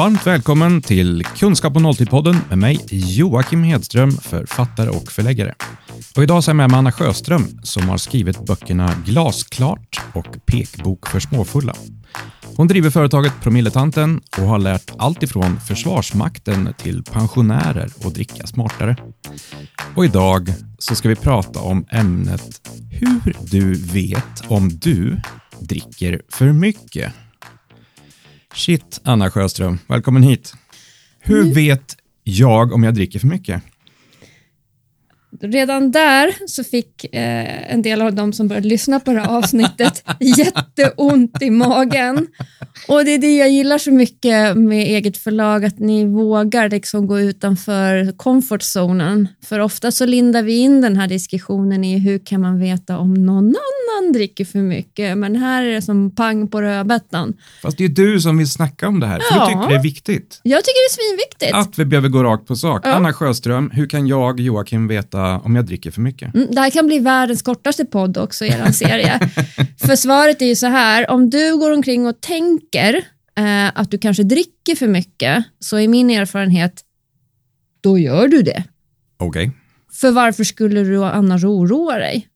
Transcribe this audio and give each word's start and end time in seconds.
Varmt 0.00 0.26
välkommen 0.26 0.82
till 0.82 1.24
Kunskap 1.24 1.76
och 1.76 1.82
nolltid-podden 1.82 2.36
med 2.48 2.58
mig 2.58 2.80
Joakim 2.90 3.62
Hedström, 3.62 4.10
författare 4.10 4.88
och 4.90 5.12
förläggare. 5.12 5.54
Och 6.16 6.22
idag 6.22 6.44
så 6.44 6.50
är 6.50 6.52
jag 6.52 6.56
med 6.56 6.70
mig 6.70 6.78
Anna 6.78 6.92
Sjöström 6.92 7.60
som 7.62 7.88
har 7.88 7.96
skrivit 7.96 8.46
böckerna 8.46 8.94
Glasklart 9.06 10.00
och 10.14 10.26
Pekbok 10.46 11.06
för 11.06 11.20
småfulla. 11.20 11.74
Hon 12.56 12.68
driver 12.68 12.90
företaget 12.90 13.32
Promilletanten 13.42 14.20
och 14.38 14.44
har 14.44 14.58
lärt 14.58 14.92
allt 14.98 15.22
ifrån 15.22 15.60
Försvarsmakten 15.60 16.74
till 16.78 17.02
pensionärer 17.02 17.90
att 18.04 18.14
dricka 18.14 18.46
smartare. 18.46 18.96
Och 19.94 20.04
idag 20.04 20.54
så 20.78 20.94
ska 20.94 21.08
vi 21.08 21.16
prata 21.16 21.60
om 21.60 21.86
ämnet 21.90 22.68
hur 22.90 23.36
du 23.40 23.74
vet 23.74 24.42
om 24.48 24.68
du 24.68 25.20
dricker 25.58 26.22
för 26.28 26.52
mycket. 26.52 27.12
Shit, 28.54 29.00
Anna 29.04 29.30
Sjöström, 29.30 29.78
välkommen 29.86 30.22
hit. 30.22 30.54
Hur 31.20 31.54
vet 31.54 31.96
jag 32.24 32.72
om 32.72 32.82
jag 32.82 32.94
dricker 32.94 33.18
för 33.18 33.26
mycket? 33.26 33.62
Redan 35.40 35.90
där 35.90 36.34
så 36.46 36.64
fick 36.64 37.04
eh, 37.04 37.72
en 37.74 37.82
del 37.82 38.02
av 38.02 38.14
de 38.14 38.32
som 38.32 38.48
började 38.48 38.68
lyssna 38.68 39.00
på 39.00 39.12
det 39.12 39.20
här 39.20 39.28
avsnittet 39.38 40.04
jätteont 40.20 41.42
i 41.42 41.50
magen. 41.50 42.26
Och 42.88 43.04
det 43.04 43.10
är 43.14 43.18
det 43.18 43.36
jag 43.36 43.50
gillar 43.50 43.78
så 43.78 43.90
mycket 43.92 44.56
med 44.56 44.82
eget 44.86 45.16
förlag, 45.16 45.64
att 45.64 45.78
ni 45.78 46.04
vågar 46.04 46.68
liksom 46.70 47.06
gå 47.06 47.20
utanför 47.20 48.16
comfort 48.16 48.62
zonen. 48.62 49.28
För 49.44 49.58
ofta 49.60 49.90
så 49.92 50.06
lindar 50.06 50.42
vi 50.42 50.56
in 50.56 50.80
den 50.80 50.96
här 50.96 51.08
diskussionen 51.08 51.84
i 51.84 51.98
hur 51.98 52.18
kan 52.26 52.40
man 52.40 52.60
veta 52.60 52.98
om 52.98 53.14
någon 53.14 53.54
annan 53.54 54.12
dricker 54.12 54.44
för 54.44 54.58
mycket. 54.58 55.18
Men 55.18 55.36
här 55.36 55.64
är 55.64 55.72
det 55.72 55.82
som 55.82 56.14
pang 56.14 56.48
på 56.48 56.62
rödbetan. 56.62 57.34
Fast 57.62 57.78
det 57.78 57.84
är 57.84 57.88
du 57.88 58.20
som 58.20 58.38
vill 58.38 58.50
snacka 58.50 58.88
om 58.88 59.00
det 59.00 59.06
här, 59.06 59.18
för 59.20 59.36
Ja. 59.36 59.46
du 59.48 59.54
tycker 59.54 59.68
det 59.68 59.74
är 59.74 59.82
viktigt. 59.82 60.40
Jag 60.42 60.64
tycker 60.64 60.88
det 60.88 61.02
är 61.02 61.08
svinviktigt. 61.08 61.54
Att 61.54 61.78
vi 61.78 61.84
behöver 61.84 62.08
gå 62.08 62.22
rakt 62.24 62.46
på 62.46 62.56
sak. 62.56 62.82
Ja. 62.84 62.92
Anna 62.92 63.12
Sjöström, 63.12 63.70
hur 63.70 63.86
kan 63.88 64.06
jag, 64.06 64.40
Joakim, 64.40 64.88
veta 64.88 65.19
om 65.44 65.56
jag 65.56 65.66
dricker 65.66 65.90
för 65.90 66.00
mycket? 66.00 66.34
Mm, 66.34 66.48
Det 66.50 66.60
här 66.60 66.70
kan 66.70 66.86
bli 66.86 66.98
världens 66.98 67.42
kortaste 67.42 67.84
podd 67.84 68.18
också, 68.18 68.44
er 68.44 68.72
serie. 68.72 69.20
för 69.86 69.96
svaret 69.96 70.42
är 70.42 70.46
ju 70.46 70.56
så 70.56 70.66
här, 70.66 71.10
om 71.10 71.30
du 71.30 71.56
går 71.56 71.70
omkring 71.72 72.06
och 72.06 72.20
tänker 72.20 72.94
eh, 73.38 73.66
att 73.78 73.90
du 73.90 73.98
kanske 73.98 74.22
dricker 74.22 74.74
för 74.76 74.88
mycket, 74.88 75.44
så 75.58 75.76
är 75.76 75.88
min 75.88 76.10
erfarenhet, 76.10 76.80
då 77.80 77.98
gör 77.98 78.28
du 78.28 78.42
det. 78.42 78.64
Okej. 79.18 79.50
För 79.92 80.10
varför 80.10 80.44
skulle 80.44 80.80
du 80.82 81.04
annars 81.04 81.44
oroa 81.44 81.98
dig? 81.98 82.26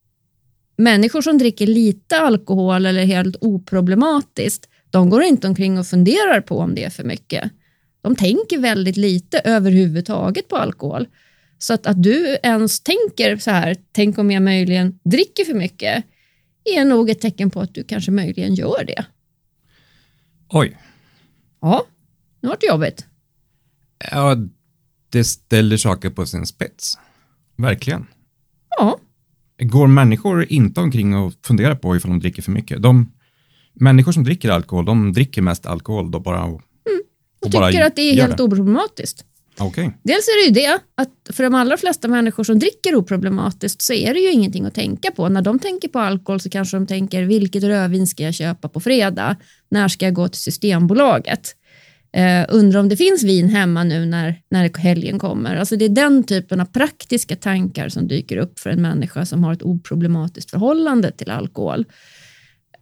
Människor 0.76 1.22
som 1.22 1.38
dricker 1.38 1.66
lite 1.66 2.18
alkohol 2.18 2.86
eller 2.86 3.04
helt 3.04 3.36
oproblematiskt, 3.40 4.68
de 4.90 5.10
går 5.10 5.22
inte 5.22 5.48
omkring 5.48 5.78
och 5.78 5.86
funderar 5.86 6.40
på 6.40 6.58
om 6.58 6.74
det 6.74 6.84
är 6.84 6.90
för 6.90 7.04
mycket. 7.04 7.50
De 8.02 8.16
tänker 8.16 8.58
väldigt 8.58 8.96
lite 8.96 9.38
överhuvudtaget 9.38 10.48
på 10.48 10.56
alkohol. 10.56 11.06
Så 11.58 11.74
att, 11.74 11.86
att 11.86 12.02
du 12.02 12.38
ens 12.42 12.80
tänker 12.80 13.36
så 13.36 13.50
här, 13.50 13.76
tänk 13.92 14.18
om 14.18 14.30
jag 14.30 14.42
möjligen 14.42 14.98
dricker 15.04 15.44
för 15.44 15.54
mycket, 15.54 16.04
är 16.64 16.84
nog 16.84 17.10
ett 17.10 17.20
tecken 17.20 17.50
på 17.50 17.60
att 17.60 17.74
du 17.74 17.84
kanske 17.84 18.10
möjligen 18.10 18.54
gör 18.54 18.84
det. 18.84 19.04
Oj. 20.48 20.78
Ja, 21.60 21.86
nu 22.40 22.48
vart 22.48 22.60
det 22.60 22.66
jobbigt. 22.66 23.06
Ja, 24.10 24.36
det 25.08 25.24
ställer 25.24 25.76
saker 25.76 26.10
på 26.10 26.26
sin 26.26 26.46
spets. 26.46 26.98
Verkligen. 27.56 28.06
Ja, 28.78 28.98
Går 29.58 29.86
människor 29.86 30.52
inte 30.52 30.80
omkring 30.80 31.16
och 31.16 31.32
funderar 31.46 31.74
på 31.74 31.96
ifall 31.96 32.10
de 32.10 32.20
dricker 32.20 32.42
för 32.42 32.52
mycket? 32.52 32.82
De 32.82 33.12
människor 33.72 34.12
som 34.12 34.24
dricker 34.24 34.50
alkohol, 34.50 34.84
de 34.84 35.12
dricker 35.12 35.42
mest 35.42 35.66
alkohol 35.66 36.10
då 36.10 36.20
bara 36.20 36.44
och, 36.44 36.60
och 37.44 37.50
bara 37.50 37.70
tycker 37.70 37.84
att 37.84 37.96
det 37.96 38.02
är 38.02 38.14
helt 38.14 38.40
oproblematiskt. 38.40 39.24
Okay. 39.60 39.90
Dels 40.02 40.28
är 40.28 40.42
det 40.42 40.60
ju 40.60 40.66
det, 40.66 40.80
att 40.94 41.36
för 41.36 41.42
de 41.42 41.54
allra 41.54 41.76
flesta 41.76 42.08
människor 42.08 42.44
som 42.44 42.58
dricker 42.58 42.94
oproblematiskt 42.94 43.82
så 43.82 43.92
är 43.92 44.14
det 44.14 44.20
ju 44.20 44.30
ingenting 44.30 44.64
att 44.64 44.74
tänka 44.74 45.10
på. 45.10 45.28
När 45.28 45.42
de 45.42 45.58
tänker 45.58 45.88
på 45.88 45.98
alkohol 45.98 46.40
så 46.40 46.50
kanske 46.50 46.76
de 46.76 46.86
tänker 46.86 47.22
vilket 47.22 47.62
rödvin 47.62 48.06
ska 48.06 48.22
jag 48.22 48.34
köpa 48.34 48.68
på 48.68 48.80
fredag? 48.80 49.36
När 49.68 49.88
ska 49.88 50.04
jag 50.04 50.14
gå 50.14 50.28
till 50.28 50.40
Systembolaget? 50.40 51.56
Uh, 52.16 52.56
undrar 52.56 52.80
om 52.80 52.88
det 52.88 52.96
finns 52.96 53.22
vin 53.22 53.48
hemma 53.48 53.84
nu 53.84 54.06
när, 54.06 54.40
när 54.48 54.78
helgen 54.78 55.18
kommer. 55.18 55.56
Alltså 55.56 55.76
det 55.76 55.84
är 55.84 55.88
den 55.88 56.24
typen 56.24 56.60
av 56.60 56.64
praktiska 56.64 57.36
tankar 57.36 57.88
som 57.88 58.08
dyker 58.08 58.36
upp 58.36 58.58
för 58.58 58.70
en 58.70 58.82
människa 58.82 59.26
som 59.26 59.44
har 59.44 59.52
ett 59.52 59.62
oproblematiskt 59.62 60.50
förhållande 60.50 61.10
till 61.10 61.30
alkohol. 61.30 61.84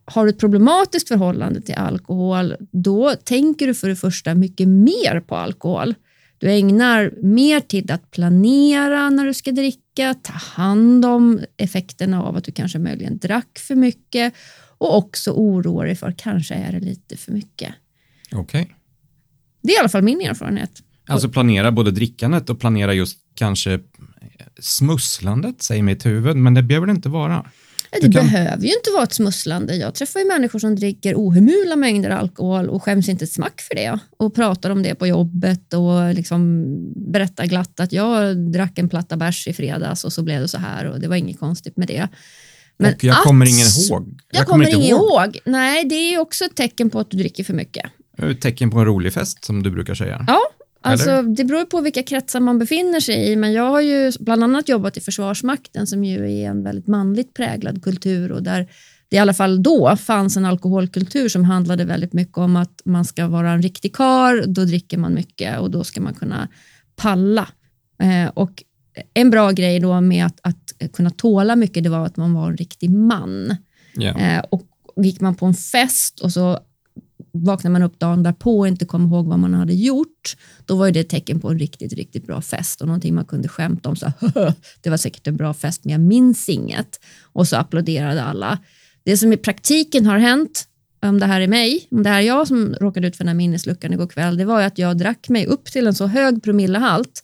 Har 0.04 0.25
du 0.25 0.31
ett 0.31 0.39
problematiskt 0.39 1.09
förhållande 1.09 1.60
till 1.60 1.75
alkohol, 1.75 2.54
då 2.72 3.15
tänker 3.25 3.66
du 3.66 3.75
för 3.75 3.89
det 3.89 3.97
första 3.97 4.34
mycket 4.34 4.69
mer 4.69 5.21
på 5.21 5.37
alkohol. 5.37 5.94
Du 6.42 6.50
ägnar 6.53 7.12
mer 7.22 7.60
tid 7.60 7.91
att 7.91 8.10
planera 8.10 9.10
när 9.10 9.26
du 9.26 9.34
ska 9.34 9.53
dricka, 9.53 10.14
ta 10.14 10.32
hand 10.32 11.04
om 11.04 11.41
effekterna 11.56 12.22
av 12.22 12.36
att 12.36 12.44
du 12.44 12.53
kanske 12.53 12.78
möjligen 12.78 13.19
drack 13.19 13.58
för 13.58 13.75
mycket 13.75 14.34
och 14.78 14.97
också 14.97 15.30
oroa 15.30 15.84
dig 15.84 15.97
för 15.97 16.14
kanske 16.19 16.54
är 16.54 16.72
det 16.72 16.80
lite 16.80 17.16
för 17.16 17.32
mycket. 17.32 17.75
Okej. 18.32 18.75
Det 19.62 19.72
är 19.72 19.76
i 19.76 19.78
alla 19.78 19.88
fall 19.88 20.03
min 20.03 20.20
erfarenhet. 20.20 20.82
Alltså 21.06 21.28
planera 21.28 21.72
både 21.72 21.91
drickandet 21.91 22.50
och 22.50 22.60
planera 22.60 22.94
just 22.94 23.19
kanske 23.34 23.80
smusslandet, 24.59 25.62
säger 25.62 25.82
mitt 25.82 26.06
huvud, 26.06 26.36
men 26.36 26.54
det 26.54 26.62
behöver 26.62 26.86
det 26.86 26.92
inte 26.92 27.09
vara. 27.09 27.50
Det 28.00 28.00
kan- 28.00 28.10
behöver 28.10 28.62
ju 28.62 28.69
inte 28.75 28.91
vara 28.94 29.03
ett 29.03 29.12
smusslande. 29.12 29.76
Jag 29.76 29.94
träffar 29.94 30.20
ju 30.20 30.26
människor 30.26 30.58
som 30.58 30.76
dricker 30.76 31.14
ohemula 31.14 31.76
mängder 31.76 32.10
alkohol 32.10 32.69
och 32.69 32.82
skäms 32.82 33.08
inte 33.08 33.25
ett 33.25 33.32
smack 33.32 33.60
för 33.60 33.75
det 33.75 33.98
och 34.16 34.34
pratar 34.34 34.70
om 34.70 34.82
det 34.82 34.94
på 34.94 35.06
jobbet 35.06 35.75
och 35.75 36.14
liksom 36.14 36.64
berättar 37.12 37.47
glatt 37.47 37.80
att 37.80 37.92
jag 37.92 38.36
drack 38.53 38.78
en 38.78 38.88
platta 38.88 39.16
bärs 39.16 39.48
i 39.48 39.53
fredags 39.53 40.04
och 40.04 40.12
så 40.12 40.22
blev 40.22 40.41
det 40.41 40.48
så 40.48 40.58
här 40.58 40.84
och 40.86 41.00
det 41.00 41.08
var 41.08 41.16
inget 41.16 41.38
konstigt 41.38 41.76
med 41.76 41.88
det. 41.88 42.08
Men 42.78 42.94
och 42.94 43.04
jag 43.04 43.12
att- 43.12 43.22
kommer 43.25 43.47
ingen 43.48 43.66
ihåg. 43.66 44.20
Jag, 44.32 44.47
kommer 44.47 44.69
ingen 44.69 44.80
ihåg. 44.86 45.38
Nej, 45.44 45.84
det 45.84 45.94
är 45.94 46.19
också 46.20 46.44
ett 46.44 46.56
tecken 46.56 46.91
på 46.91 47.00
att 47.00 47.10
du 47.10 47.16
dricker 47.16 47.44
för 47.44 47.54
mycket. 47.54 47.84
Ett 48.19 48.41
tecken 48.41 48.70
på 48.70 48.78
en 48.78 48.84
rolig 48.84 49.12
fest, 49.12 49.44
som 49.44 49.62
du 49.62 49.70
brukar 49.70 49.94
säga. 49.94 50.24
Ja, 50.28 50.41
alltså 50.82 51.22
det 51.22 51.44
beror 51.44 51.65
på 51.65 51.81
vilka 51.81 52.03
kretsar 52.03 52.41
man 52.41 52.59
befinner 52.59 53.00
sig 53.00 53.32
i, 53.32 53.37
men 53.37 53.53
jag 53.53 53.70
har 53.70 53.81
ju 53.81 54.12
bland 54.20 54.44
annat 54.44 54.69
jobbat 54.69 54.97
i 54.97 55.00
Försvarsmakten 55.00 55.87
som 55.87 56.04
ju 56.04 56.43
är 56.43 56.48
en 56.48 56.62
väldigt 56.62 56.87
manligt 56.87 57.34
präglad 57.34 57.82
kultur 57.82 58.32
och 58.32 58.43
där 58.43 58.69
det 59.09 59.16
i 59.16 59.19
alla 59.19 59.34
fall 59.34 59.62
då 59.62 59.97
fanns 59.97 60.37
en 60.37 60.44
alkoholkultur 60.44 61.28
som 61.28 61.44
handlade 61.44 61.84
väldigt 61.84 62.12
mycket 62.12 62.38
om 62.38 62.56
att 62.56 62.81
man 62.84 63.04
ska 63.04 63.28
vara 63.28 63.50
en 63.50 63.62
riktig 63.62 63.97
kar, 63.97 64.44
då 64.47 64.65
dricker 64.65 64.98
man 64.98 65.15
mycket 65.15 65.60
och 65.60 65.71
då 65.71 65.84
ska 65.84 66.00
man 66.00 66.15
kunna 66.15 66.48
palla. 66.97 67.48
Eh, 68.03 68.31
och 68.34 68.62
en 69.15 69.31
bra 69.31 69.50
grej 69.50 69.81
då 69.81 70.00
med 70.00 70.26
att, 70.26 70.41
att 70.42 70.92
kunna 70.92 71.10
tåla 71.10 71.56
mycket, 71.56 71.84
det 71.84 71.91
var 71.91 72.06
att 72.06 72.16
man 72.16 72.34
var 72.34 72.48
en 72.48 72.56
riktig 72.56 72.91
man. 72.91 73.56
Ja. 73.94 74.19
Eh, 74.19 74.44
och 74.50 74.66
gick 74.97 75.21
man 75.21 75.34
på 75.34 75.47
en 75.47 75.54
fest 75.54 76.21
och 76.21 76.32
så 76.32 76.59
Vaknar 77.32 77.70
man 77.70 77.82
upp 77.82 77.98
dagen 77.98 78.22
därpå 78.22 78.59
och 78.59 78.69
inte 78.69 78.84
kommer 78.84 79.09
ihåg 79.09 79.26
vad 79.26 79.38
man 79.38 79.54
hade 79.54 79.75
gjort, 79.75 80.37
då 80.66 80.76
var 80.76 80.87
ju 80.87 80.93
det 80.93 81.00
ett 81.00 81.09
tecken 81.09 81.41
på 81.41 81.48
en 81.48 81.59
riktigt, 81.59 81.93
riktigt 81.93 82.26
bra 82.26 82.41
fest 82.41 82.81
och 82.81 82.87
någonting 82.87 83.15
man 83.15 83.25
kunde 83.25 83.48
skämta 83.48 83.88
om. 83.88 83.97
Så, 83.97 84.12
det 84.81 84.91
var 84.91 84.97
säkert 84.97 85.26
en 85.26 85.37
bra 85.37 85.54
fest, 85.54 85.84
men 85.84 85.92
jag 85.92 86.00
minns 86.00 86.48
inget. 86.48 87.00
Och 87.22 87.48
så 87.48 87.56
applåderade 87.56 88.22
alla. 88.22 88.59
Det 89.04 89.16
som 89.16 89.32
i 89.32 89.37
praktiken 89.37 90.06
har 90.06 90.19
hänt, 90.19 90.69
om 91.03 91.19
det 91.21 91.26
här 91.26 91.41
är 91.41 91.48
mig, 91.48 91.87
om 91.91 92.03
det 92.03 92.09
här 92.09 92.19
är 92.19 92.26
jag 92.26 92.48
som 92.48 92.74
råkade 92.80 93.09
ut 93.09 93.16
för 93.16 93.24
den 93.24 93.28
här 93.28 93.34
minnesluckan 93.34 93.92
igår 93.92 94.07
kväll, 94.07 94.36
det 94.36 94.45
var 94.45 94.60
ju 94.60 94.66
att 94.66 94.78
jag 94.78 94.98
drack 94.98 95.28
mig 95.28 95.47
upp 95.47 95.65
till 95.65 95.86
en 95.86 95.95
så 95.95 96.07
hög 96.07 96.42
promillehalt 96.42 97.22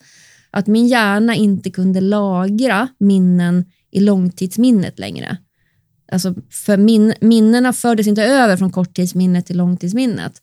att 0.50 0.66
min 0.66 0.88
hjärna 0.88 1.34
inte 1.34 1.70
kunde 1.70 2.00
lagra 2.00 2.88
minnen 2.98 3.64
i 3.90 4.00
långtidsminnet 4.00 4.98
längre. 4.98 5.38
Alltså 6.12 6.34
för 6.50 6.76
min, 6.76 7.14
minnena 7.20 7.72
fördes 7.72 8.06
inte 8.06 8.24
över 8.24 8.56
från 8.56 8.70
korttidsminnet 8.70 9.46
till 9.46 9.56
långtidsminnet. 9.56 10.42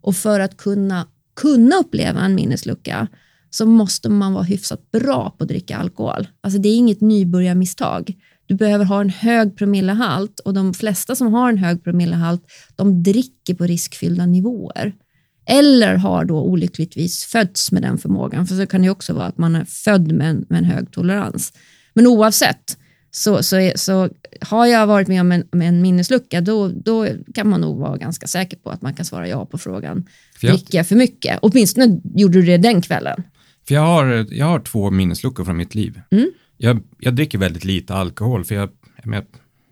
Och 0.00 0.16
för 0.16 0.40
att 0.40 0.56
kunna, 0.56 1.06
kunna 1.36 1.76
uppleva 1.76 2.20
en 2.20 2.34
minneslucka 2.34 3.08
så 3.50 3.66
måste 3.66 4.08
man 4.08 4.32
vara 4.32 4.44
hyfsat 4.44 4.90
bra 4.90 5.34
på 5.38 5.44
att 5.44 5.48
dricka 5.48 5.76
alkohol. 5.76 6.28
Alltså 6.40 6.60
det 6.60 6.68
är 6.68 6.76
inget 6.76 7.00
nybörjarmisstag. 7.00 8.14
Du 8.46 8.54
behöver 8.54 8.84
ha 8.84 9.00
en 9.00 9.10
hög 9.10 9.56
promillehalt 9.56 10.40
och 10.40 10.54
de 10.54 10.74
flesta 10.74 11.16
som 11.16 11.34
har 11.34 11.48
en 11.48 11.58
hög 11.58 11.84
promillehalt 11.84 12.42
de 12.76 13.02
dricker 13.02 13.54
på 13.54 13.64
riskfyllda 13.64 14.26
nivåer. 14.26 14.92
Eller 15.46 15.94
har 15.94 16.24
då 16.24 16.42
olyckligtvis 16.42 17.24
fötts 17.24 17.72
med 17.72 17.82
den 17.82 17.98
förmågan. 17.98 18.46
För 18.46 18.54
så 18.54 18.66
kan 18.66 18.80
det 18.80 18.84
ju 18.84 18.90
också 18.90 19.12
vara 19.12 19.26
att 19.26 19.38
man 19.38 19.56
är 19.56 19.64
född 19.64 20.12
med 20.12 20.30
en, 20.30 20.46
med 20.48 20.58
en 20.58 20.64
hög 20.64 20.90
tolerans. 20.90 21.52
Men 21.94 22.06
oavsett 22.06 22.76
så, 23.10 23.42
så, 23.42 23.72
så 23.76 24.08
har 24.40 24.66
jag 24.66 24.86
varit 24.86 25.08
med 25.08 25.20
om 25.20 25.32
en, 25.32 25.44
med 25.52 25.68
en 25.68 25.82
minneslucka 25.82 26.40
då, 26.40 26.68
då 26.68 27.06
kan 27.34 27.48
man 27.48 27.60
nog 27.60 27.78
vara 27.78 27.96
ganska 27.96 28.26
säker 28.26 28.56
på 28.56 28.70
att 28.70 28.82
man 28.82 28.94
kan 28.94 29.04
svara 29.04 29.28
ja 29.28 29.46
på 29.46 29.58
frågan. 29.58 30.04
Dricker 30.40 30.78
jag 30.78 30.88
för 30.88 30.96
mycket? 30.96 31.38
Åtminstone 31.42 32.00
gjorde 32.14 32.40
du 32.40 32.46
det 32.46 32.58
den 32.58 32.82
kvällen. 32.82 33.22
för 33.68 33.74
jag, 33.74 33.82
har, 33.82 34.26
jag 34.30 34.46
har 34.46 34.60
två 34.60 34.90
minnesluckor 34.90 35.44
från 35.44 35.56
mitt 35.56 35.74
liv. 35.74 36.00
Mm. 36.10 36.30
Jag, 36.56 36.82
jag 36.98 37.14
dricker 37.14 37.38
väldigt 37.38 37.64
lite 37.64 37.94
alkohol, 37.94 38.44
för 38.44 38.54
jag, 38.54 38.70
jag 39.04 39.24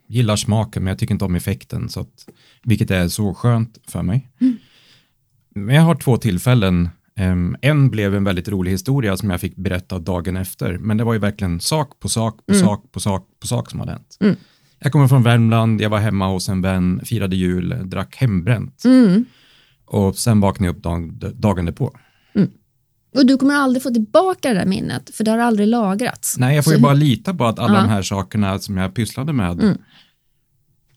gillar 0.07 0.37
smaken, 0.37 0.85
men 0.85 0.91
jag 0.91 0.99
tycker 0.99 1.15
inte 1.15 1.25
om 1.25 1.35
effekten, 1.35 1.89
så 1.89 2.01
att, 2.01 2.29
vilket 2.63 2.91
är 2.91 3.09
så 3.09 3.35
skönt 3.35 3.79
för 3.89 4.03
mig. 4.03 4.29
Mm. 4.41 4.57
Men 5.55 5.75
jag 5.75 5.83
har 5.83 5.95
två 5.95 6.17
tillfällen. 6.17 6.89
Em, 7.19 7.57
en 7.61 7.91
blev 7.91 8.15
en 8.15 8.25
väldigt 8.25 8.49
rolig 8.49 8.71
historia 8.71 9.17
som 9.17 9.31
jag 9.31 9.41
fick 9.41 9.57
berätta 9.57 9.99
dagen 9.99 10.37
efter, 10.37 10.79
men 10.79 10.97
det 10.97 11.05
var 11.05 11.13
ju 11.13 11.19
verkligen 11.19 11.61
sak 11.61 12.01
på 12.01 12.09
sak 12.09 12.47
på 12.47 12.55
sak 12.55 12.93
på 12.93 13.01
sak 13.01 13.27
på 13.41 13.47
sak 13.47 13.71
som 13.71 13.81
hade 13.81 13.93
hänt. 13.93 14.17
Mm. 14.21 14.37
Jag 14.79 14.93
kommer 14.93 15.09
från 15.09 15.23
Värmland, 15.23 15.81
jag 15.81 15.91
var 15.91 15.99
hemma 15.99 16.29
hos 16.29 16.49
en 16.49 16.63
vän, 16.63 17.01
firade 17.05 17.37
jul, 17.37 17.77
drack 17.85 18.17
hembränt 18.17 18.85
Mm. 18.85 19.25
och 19.85 20.17
sen 20.17 20.41
vaknade 20.41 20.69
jag 20.69 20.77
upp 20.77 20.83
dagen, 20.83 21.19
dagen 21.35 21.65
därpå. 21.65 21.93
Och 23.17 23.27
du 23.27 23.37
kommer 23.37 23.55
aldrig 23.55 23.83
få 23.83 23.91
tillbaka 23.91 24.49
det 24.49 24.55
där 24.55 24.67
minnet, 24.67 25.11
för 25.15 25.25
det 25.25 25.31
har 25.31 25.39
aldrig 25.39 25.69
lagrats. 25.69 26.39
Nej, 26.39 26.57
jag 26.57 26.65
får 26.65 26.75
ju 26.75 26.81
bara 26.81 26.93
lita 26.95 27.35
på 27.35 27.45
att 27.47 27.59
alla 27.59 27.75
Ja. 27.75 27.83
de 27.83 27.89
här 27.89 28.03
sakerna 28.03 28.59
som 28.59 28.77
jag 28.77 28.95
pysslade 28.95 29.33
med, 29.33 29.63
Mm. 29.63 29.79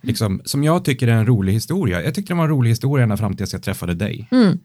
liksom, 0.01 0.41
som 0.45 0.63
jag 0.63 0.85
tycker 0.85 1.07
är 1.07 1.11
en 1.11 1.25
rolig 1.25 1.53
historia. 1.53 2.03
Jag 2.03 2.15
tyckte 2.15 2.33
det 2.33 2.37
var 2.37 2.43
en 2.43 2.49
rolig 2.49 2.69
historia 2.69 3.03
ända 3.03 3.17
fram 3.17 3.35
tills 3.35 3.53
jag 3.53 3.63
träffade 3.63 3.93
dig. 3.93 4.27
Mm. 4.31 4.57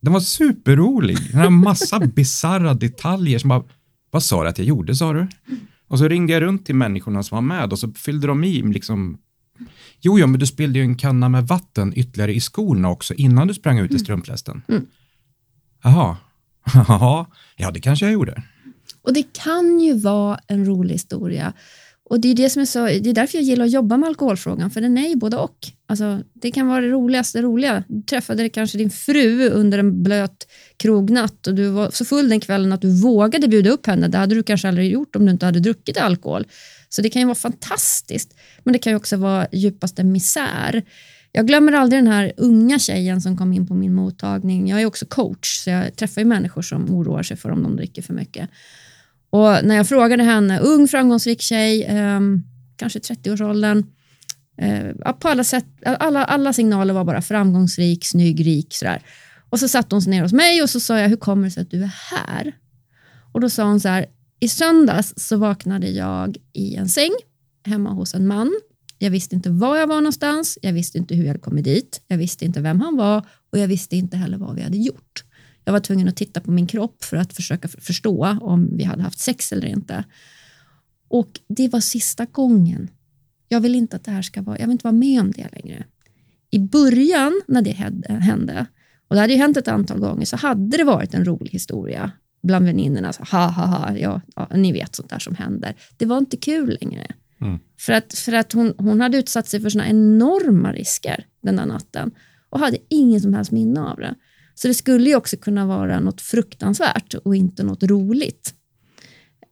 Den 0.00 0.12
var 0.12 0.20
superrolig. 0.20 1.18
Den 1.30 1.40
har 1.40 1.50
massa 1.50 2.00
bisarra 2.00 2.74
detaljer 2.74 3.38
som 3.38 3.48
bara, 3.48 3.64
vad 4.10 4.22
sa 4.22 4.42
du 4.42 4.48
att 4.48 4.58
jag 4.58 4.66
gjorde, 4.66 4.94
sa 4.94 5.12
du? 5.12 5.28
Och 5.88 5.98
så 5.98 6.08
ringde 6.08 6.32
jag 6.32 6.42
runt 6.42 6.66
till 6.66 6.74
människorna 6.74 7.22
som 7.22 7.36
var 7.36 7.42
med 7.42 7.72
och 7.72 7.78
så 7.78 7.92
fyllde 7.92 8.26
de 8.26 8.44
i 8.44 8.62
liksom, 8.62 9.18
jo, 10.00 10.18
jo, 10.18 10.26
men 10.26 10.40
du 10.40 10.46
spillde 10.46 10.78
ju 10.78 10.84
en 10.84 10.96
kanna 10.96 11.28
med 11.28 11.46
vatten 11.46 11.92
ytterligare 11.96 12.34
i 12.34 12.40
skorna 12.40 12.90
också 12.90 13.14
innan 13.14 13.48
du 13.48 13.54
sprang 13.54 13.78
ut 13.78 13.94
i 13.94 13.98
strumplästen. 13.98 14.62
Mm. 14.68 14.86
Jaha. 15.82 16.16
ja 17.56 17.70
det 17.70 17.80
kanske 17.80 18.04
jag 18.04 18.12
gjorde. 18.12 18.42
Och 19.02 19.14
det 19.14 19.32
kan 19.32 19.80
ju 19.80 19.98
vara 19.98 20.40
en 20.46 20.66
rolig 20.66 20.94
historia. 20.94 21.52
Och 22.10 22.20
det 22.20 22.28
är, 22.28 22.34
det 22.34 22.50
som 22.50 22.62
är, 22.62 22.66
så, 22.66 22.86
det 22.86 23.10
är 23.10 23.14
därför 23.14 23.38
jag 23.38 23.44
gillar 23.44 23.64
att 23.64 23.70
jobba 23.70 23.96
med 23.96 24.08
alkoholfrågan, 24.08 24.70
för 24.70 24.80
den 24.80 24.98
är 24.98 25.08
ju 25.08 25.16
både 25.16 25.36
och. 25.36 25.56
Alltså, 25.86 26.22
det 26.34 26.50
kan 26.50 26.68
vara 26.68 26.80
det 26.80 26.88
roligaste 26.88 27.42
roliga. 27.42 27.84
Du 27.88 28.02
träffade 28.02 28.48
kanske 28.48 28.78
din 28.78 28.90
fru 28.90 29.48
under 29.48 29.78
en 29.78 30.02
blöt 30.02 30.46
krognatt 30.76 31.46
och 31.46 31.54
du 31.54 31.68
var 31.68 31.90
så 31.90 32.04
full 32.04 32.28
den 32.28 32.40
kvällen 32.40 32.72
att 32.72 32.80
du 32.80 33.00
vågade 33.00 33.48
bjuda 33.48 33.70
upp 33.70 33.86
henne. 33.86 34.08
Det 34.08 34.18
hade 34.18 34.34
du 34.34 34.42
kanske 34.42 34.68
aldrig 34.68 34.92
gjort 34.92 35.16
om 35.16 35.26
du 35.26 35.32
inte 35.32 35.46
hade 35.46 35.60
druckit 35.60 35.98
alkohol. 35.98 36.46
Så 36.88 37.02
det 37.02 37.10
kan 37.10 37.22
ju 37.22 37.26
vara 37.26 37.34
fantastiskt, 37.34 38.34
men 38.64 38.72
det 38.72 38.78
kan 38.78 38.92
ju 38.92 38.96
också 38.96 39.16
vara 39.16 39.46
djupaste 39.52 40.04
misär. 40.04 40.82
Jag 41.32 41.46
glömmer 41.46 41.72
aldrig 41.72 42.02
den 42.02 42.12
här 42.12 42.32
unga 42.36 42.78
tjejen 42.78 43.20
som 43.20 43.36
kom 43.36 43.52
in 43.52 43.66
på 43.66 43.74
min 43.74 43.94
mottagning. 43.94 44.68
Jag 44.68 44.82
är 44.82 44.86
också 44.86 45.06
coach, 45.06 45.64
så 45.64 45.70
jag 45.70 45.96
träffar 45.96 46.20
ju 46.20 46.24
människor 46.24 46.62
som 46.62 46.94
oroar 46.94 47.22
sig 47.22 47.36
för 47.36 47.50
om 47.50 47.62
de 47.62 47.76
dricker 47.76 48.02
för 48.02 48.14
mycket. 48.14 48.50
Och 49.30 49.64
när 49.64 49.76
jag 49.76 49.88
frågade 49.88 50.22
henne, 50.22 50.60
ung 50.60 50.88
framgångsrik 50.88 51.40
tjej, 51.40 51.84
ehm, 51.84 52.34
eh, 52.34 52.40
kanske 52.76 52.98
30-årsåldern, 52.98 53.84
eh, 54.58 55.12
på 55.12 55.28
alla, 55.28 55.44
sätt, 55.44 55.66
alla, 55.84 56.24
alla 56.24 56.52
signaler 56.52 56.94
var 56.94 57.04
bara 57.04 57.22
framgångsrik, 57.22 58.04
snygg, 58.04 58.46
rik. 58.46 58.74
Sådär. 58.74 59.02
Och 59.50 59.60
så 59.60 59.68
satt 59.68 59.92
hon 59.92 60.02
sig 60.02 60.10
ner 60.10 60.22
hos 60.22 60.32
mig 60.32 60.62
och 60.62 60.70
så 60.70 60.80
sa 60.80 60.98
jag, 60.98 61.08
hur 61.08 61.16
kommer 61.16 61.44
det 61.44 61.50
sig 61.50 61.62
att 61.62 61.70
du 61.70 61.82
är 61.82 61.94
här? 62.10 62.52
Och 63.32 63.40
då 63.40 63.50
sa 63.50 63.64
hon 63.64 63.80
så 63.80 63.88
här, 63.88 64.06
i 64.40 64.48
söndags 64.48 65.14
så 65.16 65.36
vaknade 65.36 65.88
jag 65.88 66.36
i 66.52 66.74
en 66.74 66.88
säng 66.88 67.10
hemma 67.66 67.90
hos 67.90 68.14
en 68.14 68.26
man. 68.26 68.60
Jag 68.98 69.10
visste 69.10 69.34
inte 69.34 69.50
var 69.50 69.76
jag 69.76 69.86
var 69.86 69.96
någonstans, 69.96 70.58
jag 70.62 70.72
visste 70.72 70.98
inte 70.98 71.14
hur 71.14 71.22
jag 71.22 71.28
hade 71.28 71.40
kommit 71.40 71.64
dit, 71.64 72.02
jag 72.06 72.18
visste 72.18 72.44
inte 72.44 72.60
vem 72.60 72.80
han 72.80 72.96
var 72.96 73.26
och 73.52 73.58
jag 73.58 73.68
visste 73.68 73.96
inte 73.96 74.16
heller 74.16 74.38
vad 74.38 74.54
vi 74.54 74.62
hade 74.62 74.76
gjort. 74.76 75.24
Jag 75.64 75.72
var 75.72 75.80
tvungen 75.80 76.08
att 76.08 76.16
titta 76.16 76.40
på 76.40 76.50
min 76.50 76.66
kropp 76.66 77.04
för 77.04 77.16
att 77.16 77.32
försöka 77.32 77.68
förstå 77.68 78.38
om 78.40 78.76
vi 78.76 78.84
hade 78.84 79.02
haft 79.02 79.18
sex 79.18 79.52
eller 79.52 79.66
inte. 79.66 80.04
Och 81.08 81.40
det 81.48 81.68
var 81.68 81.80
sista 81.80 82.24
gången. 82.24 82.90
Jag 83.48 83.60
vill 83.60 83.74
inte 83.74 83.96
att 83.96 84.04
det 84.04 84.10
här 84.10 84.22
ska 84.22 84.42
vara, 84.42 84.58
jag 84.58 84.66
vill 84.66 84.72
inte 84.72 84.86
vara 84.86 84.94
med 84.94 85.20
om 85.20 85.30
det 85.30 85.48
längre. 85.52 85.84
I 86.50 86.58
början 86.58 87.40
när 87.48 87.62
det 87.62 87.70
hände, 87.70 88.66
och 89.08 89.14
det 89.14 89.20
hade 89.20 89.32
ju 89.32 89.38
hänt 89.38 89.56
ett 89.56 89.68
antal 89.68 89.98
gånger, 89.98 90.24
så 90.24 90.36
hade 90.36 90.76
det 90.76 90.84
varit 90.84 91.14
en 91.14 91.24
rolig 91.24 91.50
historia 91.50 92.12
bland 92.42 92.66
väninnorna. 92.66 93.12
Så, 93.12 93.22
ha, 93.22 93.46
ha, 93.46 93.66
ha, 93.66 93.96
ja, 93.96 94.20
ja, 94.36 94.48
ni 94.54 94.72
vet 94.72 94.94
sånt 94.94 95.10
där 95.10 95.18
som 95.18 95.34
händer. 95.34 95.74
Det 95.96 96.06
var 96.06 96.18
inte 96.18 96.36
kul 96.36 96.78
längre. 96.80 97.06
Mm. 97.40 97.58
För 97.78 97.92
att, 97.92 98.14
för 98.14 98.32
att 98.32 98.52
hon, 98.52 98.74
hon 98.78 99.00
hade 99.00 99.18
utsatt 99.18 99.48
sig 99.48 99.60
för 99.60 99.70
såna 99.70 99.88
enorma 99.88 100.72
risker 100.72 101.24
den 101.42 101.56
där 101.56 101.66
natten 101.66 102.10
och 102.50 102.60
hade 102.60 102.78
ingen 102.88 103.20
som 103.20 103.34
helst 103.34 103.50
minne 103.50 103.80
av 103.80 103.96
det. 103.96 104.14
Så 104.62 104.68
det 104.68 104.74
skulle 104.74 105.10
ju 105.10 105.16
också 105.16 105.36
kunna 105.36 105.66
vara 105.66 106.00
något 106.00 106.20
fruktansvärt 106.20 107.14
och 107.14 107.36
inte 107.36 107.62
något 107.62 107.82
roligt. 107.82 108.54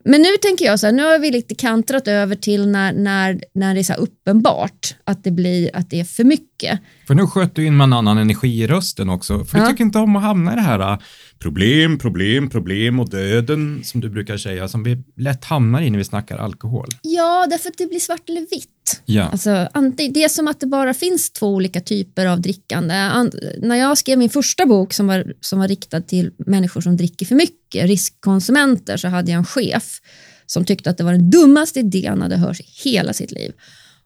Men 0.04 0.22
nu 0.22 0.28
tänker 0.42 0.64
jag 0.64 0.80
så 0.80 0.86
här, 0.86 0.92
nu 0.92 1.02
har 1.02 1.18
vi 1.18 1.30
lite 1.30 1.54
kantrat 1.54 2.08
över 2.08 2.36
till 2.36 2.68
när, 2.68 2.92
när, 2.92 3.40
när 3.54 3.74
det 3.74 3.80
är 3.80 3.84
så 3.84 3.92
här 3.92 4.00
uppenbart 4.00 4.94
att 5.04 5.24
det 5.24 5.30
blir 5.30 5.70
att 5.76 5.90
det 5.90 6.00
är 6.00 6.04
för 6.04 6.24
mycket. 6.24 6.80
För 7.06 7.14
nu 7.14 7.26
sköt 7.26 7.54
du 7.54 7.66
in 7.66 7.76
med 7.76 7.84
en 7.84 7.92
annan 7.92 8.18
energi 8.18 8.62
i 8.62 8.66
rösten 8.66 9.08
också. 9.08 9.44
För 9.44 9.58
Ja. 9.58 9.64
du 9.64 9.70
tycker 9.70 9.84
inte 9.84 9.98
om 9.98 10.16
att 10.16 10.22
hamna 10.22 10.52
i 10.52 10.54
det 10.54 10.60
här 10.60 10.92
äh, 10.92 10.98
problem, 11.38 11.98
problem, 11.98 12.50
problem 12.50 13.00
och 13.00 13.10
döden 13.10 13.80
som 13.84 14.00
du 14.00 14.10
brukar 14.10 14.36
säga, 14.36 14.68
som 14.68 14.82
vi 14.82 15.02
lätt 15.16 15.44
hamnar 15.44 15.82
i 15.82 15.90
när 15.90 15.98
vi 15.98 16.04
snackar 16.04 16.38
alkohol. 16.38 16.88
Ja, 17.02 17.46
därför 17.50 17.68
att 17.68 17.78
det 17.78 17.86
blir 17.86 18.00
svart 18.00 18.28
eller 18.28 18.40
vitt. 18.40 18.68
Ja. 19.04 19.22
Alltså, 19.22 19.68
det 19.94 20.24
är 20.24 20.28
som 20.28 20.48
att 20.48 20.60
det 20.60 20.66
bara 20.66 20.94
finns 20.94 21.30
två 21.30 21.46
olika 21.46 21.80
typer 21.80 22.26
av 22.26 22.40
drickande. 22.40 22.94
An- 22.94 23.32
när 23.58 23.76
jag 23.76 23.98
skrev 23.98 24.18
min 24.18 24.30
första 24.30 24.66
bok 24.66 24.92
som 24.92 25.06
var, 25.06 25.32
som 25.40 25.58
var 25.58 25.68
riktad 25.68 26.00
till 26.00 26.30
människor 26.46 26.80
som 26.80 26.96
dricker 26.96 27.26
för 27.26 27.34
mycket, 27.34 27.86
riskkonsumenter, 27.86 28.96
så 28.96 29.08
hade 29.08 29.30
jag 29.30 29.38
en 29.38 29.44
chef 29.44 30.00
som 30.46 30.64
tyckte 30.64 30.90
att 30.90 30.98
det 30.98 31.04
var 31.04 31.12
den 31.12 31.30
dummaste 31.30 31.78
idén 31.78 32.08
han 32.08 32.22
hade 32.22 32.36
hört 32.36 32.60
i 32.60 32.64
hela 32.84 33.12
sitt 33.12 33.30
liv. 33.30 33.52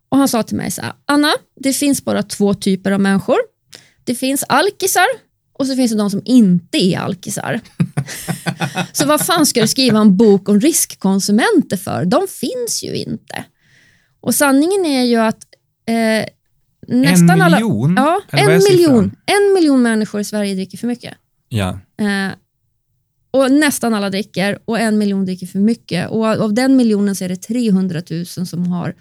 Och 0.09 0.19
Han 0.19 0.29
sa 0.29 0.43
till 0.43 0.57
mig 0.57 0.71
så 0.71 0.83
här, 0.83 0.93
Anna, 1.07 1.33
det 1.61 1.73
finns 1.73 2.05
bara 2.05 2.23
två 2.23 2.55
typer 2.55 2.91
av 2.93 3.01
människor. 3.01 3.37
Det 4.05 4.15
finns 4.15 4.45
alkisar 4.49 5.07
och 5.59 5.67
så 5.67 5.77
finns 5.77 5.93
det 5.93 5.99
de 5.99 6.11
som 6.11 6.23
inte 6.25 6.79
är 6.79 6.99
alkisar. 6.99 7.61
så 8.93 9.07
vad 9.07 9.27
fan 9.27 9.47
ska 9.47 9.61
du 9.61 9.69
skriva 9.69 9.99
en 9.99 10.17
bok 10.17 10.49
om 10.49 10.61
riskkonsumenter 10.61 11.77
för? 11.77 12.05
De 12.05 12.27
finns 12.29 12.83
ju 12.85 12.95
inte. 12.97 13.45
Och 14.23 14.35
sanningen 14.35 14.85
är 14.87 15.03
ju 15.05 15.17
att 15.17 15.39
eh, 15.89 16.27
nästan 16.97 17.31
en 17.31 17.43
alla... 17.43 17.57
miljon? 17.57 17.95
Ja, 17.97 18.21
en 18.31 18.63
miljon, 18.71 19.05
en 19.27 19.55
miljon 19.55 19.83
människor 19.83 20.21
i 20.21 20.25
Sverige 20.25 20.55
dricker 20.55 20.79
för 20.79 20.87
mycket. 20.87 21.15
Ja. 21.49 21.69
Eh, 22.01 22.33
och 23.31 23.53
nästan 23.53 23.95
alla 23.95 24.11
dricker 24.11 24.59
och 24.65 24.79
en 24.79 24.99
miljon 24.99 25.25
dricker 25.25 25.47
för 25.47 25.59
mycket. 25.59 26.11
Och 26.11 26.27
av 26.27 26.55
den 26.55 26.77
miljonen 26.77 27.17
så 27.17 27.25
är 27.25 27.29
det 27.29 27.37
300 27.37 28.03
000 28.11 28.27
som 28.27 28.67
har 28.67 28.95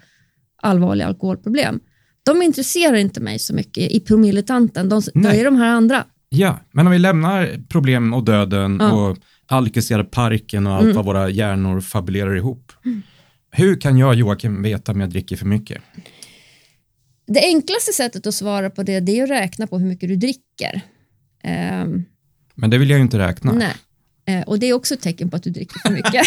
allvarliga 0.62 1.06
alkoholproblem. 1.06 1.80
De 2.22 2.42
intresserar 2.42 2.96
inte 2.96 3.20
mig 3.20 3.38
så 3.38 3.54
mycket 3.54 3.90
i 3.92 4.00
promilletanten. 4.00 4.88
De, 4.88 5.02
det 5.14 5.28
är 5.40 5.44
de 5.44 5.56
här 5.56 5.68
andra. 5.68 6.04
ja, 6.28 6.60
men 6.72 6.86
om 6.86 6.92
vi 6.92 6.98
lämnar 6.98 7.64
problem 7.68 8.14
och 8.14 8.24
döden 8.24 8.78
Ja. 8.80 8.92
och 8.92 9.18
alkisar 9.46 10.02
parken 10.04 10.66
och 10.66 10.72
allt 10.74 10.82
Mm. 10.84 10.96
vad 10.96 11.04
våra 11.04 11.28
hjärnor 11.28 11.80
fabulerar 11.80 12.36
ihop. 12.36 12.72
Hur 13.54 13.80
kan 13.80 13.98
jag, 13.98 14.14
Joakim, 14.14 14.62
veta 14.62 14.92
om 14.92 15.00
jag 15.00 15.10
dricker 15.10 15.36
för 15.36 15.46
mycket? 15.46 15.82
Det 17.26 17.40
enklaste 17.40 17.92
sättet 17.92 18.26
att 18.26 18.34
svara 18.34 18.70
på 18.70 18.82
det, 18.82 19.00
det 19.00 19.18
är 19.18 19.24
att 19.24 19.30
räkna 19.30 19.66
på 19.66 19.78
hur 19.78 19.86
mycket 19.86 20.08
du 20.08 20.16
dricker. 20.16 20.80
Ehm, 21.42 22.04
Men 22.54 22.70
det 22.70 22.78
vill 22.78 22.90
jag 22.90 22.96
ju 22.96 23.02
inte 23.02 23.18
räkna. 23.18 23.52
nej. 23.52 23.74
Eh, 24.24 24.42
och 24.42 24.58
det 24.58 24.66
är 24.66 24.72
också 24.72 24.94
ett 24.94 25.00
tecken 25.00 25.30
på 25.30 25.36
att 25.36 25.42
du 25.42 25.50
dricker 25.50 25.78
för 25.78 25.90
mycket. 25.90 26.26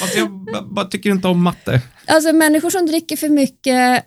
Fast 0.00 0.16
jag 0.16 0.30
bara 0.74 0.84
tycker 0.84 1.10
inte 1.10 1.28
om 1.28 1.42
matte. 1.42 1.82
Alltså 2.06 2.32
människor 2.32 2.70
som 2.70 2.86
dricker 2.86 3.16
för 3.16 3.28
mycket 3.28 4.04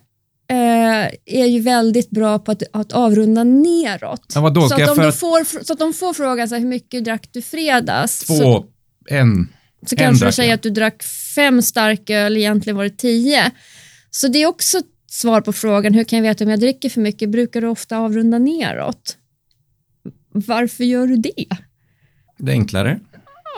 eh, 0.50 1.08
är 1.24 1.46
ju 1.46 1.60
väldigt 1.60 2.10
bra 2.10 2.38
på 2.38 2.52
att, 2.52 2.62
att 2.72 2.92
avrunda 2.92 3.44
neråt. 3.44 4.32
Ja, 4.34 4.40
vadå, 4.40 4.68
så, 4.68 4.74
att 4.82 4.90
om 4.90 4.96
för 4.96 5.12
får, 5.12 5.64
så 5.64 5.72
att 5.72 5.78
de 5.78 5.92
får 5.92 6.14
frågan 6.14 6.48
så 6.48 6.54
här, 6.54 6.62
hur 6.62 6.68
mycket 6.68 7.04
drack 7.04 7.28
du 7.32 7.42
fredags? 7.42 8.18
Två, 8.18 8.34
Så, 8.34 8.66
en. 9.08 9.48
Så 9.86 9.94
en 9.94 9.98
kanske 9.98 10.26
du 10.26 10.32
säger 10.32 10.54
att 10.54 10.62
du 10.62 10.70
drack 10.70 11.02
fem 11.34 11.62
starköl, 11.62 12.36
egentligen 12.36 12.76
var 12.76 12.84
det 12.84 12.96
tio. 12.96 13.50
Så 14.10 14.28
det 14.28 14.42
är 14.42 14.46
också 14.46 14.78
ett 14.78 14.84
svar 15.10 15.40
på 15.40 15.52
frågan, 15.52 15.94
hur 15.94 16.04
kan 16.04 16.16
jag 16.16 16.22
veta 16.22 16.44
om 16.44 16.50
jag 16.50 16.60
dricker 16.60 16.88
för 16.88 17.00
mycket? 17.00 17.30
Brukar 17.30 17.60
du 17.60 17.66
ofta 17.66 17.98
avrunda 17.98 18.38
neråt? 18.38 19.16
Varför 20.32 20.84
gör 20.84 21.06
du 21.06 21.16
det? 21.16 21.46
Det 22.38 22.52
är 22.52 22.54
enklare. 22.54 23.00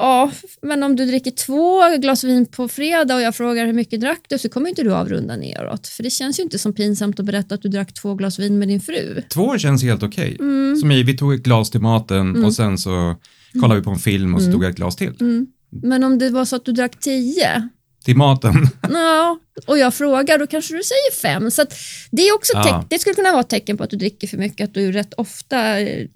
Ja, 0.01 0.31
men 0.63 0.83
om 0.83 0.97
du 0.97 1.07
dricker 1.07 1.31
två 1.31 1.99
glas 1.99 2.25
vin 2.25 2.47
på 2.47 2.69
fredag 2.69 3.15
och 3.15 3.21
jag 3.21 3.35
frågar 3.35 3.67
hur 3.67 3.73
mycket 3.73 4.01
drack 4.01 4.21
du 4.29 4.39
så 4.39 4.49
kommer 4.49 4.69
inte 4.69 4.83
du 4.83 4.95
avrunda 4.95 5.37
neråt. 5.37 5.87
För 5.87 6.03
det 6.03 6.11
känns 6.11 6.39
ju 6.39 6.43
inte 6.43 6.59
som 6.59 6.73
pinsamt 6.73 7.21
att 7.21 7.27
berätta 7.27 7.55
att 7.55 7.63
du 7.63 7.69
drack 7.69 7.95
två 7.95 8.15
glas 8.15 8.39
vin 8.39 8.59
med 8.59 8.69
din 8.69 8.81
fru. 8.81 9.23
Två 9.29 9.59
känns 9.59 9.83
helt 9.83 10.03
okej. 10.03 10.37
Mm. 10.41 10.77
Som 10.77 10.91
i, 10.91 11.03
vi 11.03 11.17
tog 11.17 11.35
ett 11.35 11.43
glas 11.43 11.71
till 11.71 11.81
maten 11.81 12.45
och 12.45 12.55
sen 12.55 12.79
så 12.79 13.17
kollade 13.61 13.81
vi 13.81 13.85
på 13.85 13.91
en 13.91 13.99
film 13.99 14.35
och 14.35 14.43
så 14.43 14.53
tog 14.53 14.65
jag 14.65 14.71
ett 14.71 14.77
glas 14.77 14.97
till. 14.97 15.15
Men 15.71 16.05
om 16.05 16.19
det 16.19 16.31
var 16.31 16.45
så 16.45 16.57
att 16.57 16.65
du 16.65 16.73
drack 16.73 17.01
tio 17.01 17.69
Till 18.05 18.17
maten. 18.17 18.55
ja, 18.83 19.39
och 19.67 19.79
jag 19.79 19.95
frågar, 19.95 20.39
då 20.39 20.47
kanske 20.47 20.75
du 20.75 20.83
säger 20.83 21.15
fem. 21.23 21.51
Så 21.51 21.65
det, 22.11 22.23
är 22.29 22.35
också 22.35 22.53
Ja. 22.55 22.85
det 22.91 22.99
skulle 22.99 23.15
kunna 23.15 23.33
vara 23.33 23.41
ett 23.41 23.49
tecken 23.49 23.77
på 23.77 23.85
att 23.85 23.91
du 23.91 23.97
dricker 23.97 24.29
för 24.29 24.37
mycket, 24.39 24.65
att 24.69 24.75
du 24.75 24.93
rätt 24.93 25.15
ofta 25.15 25.81
eh, 25.81 26.07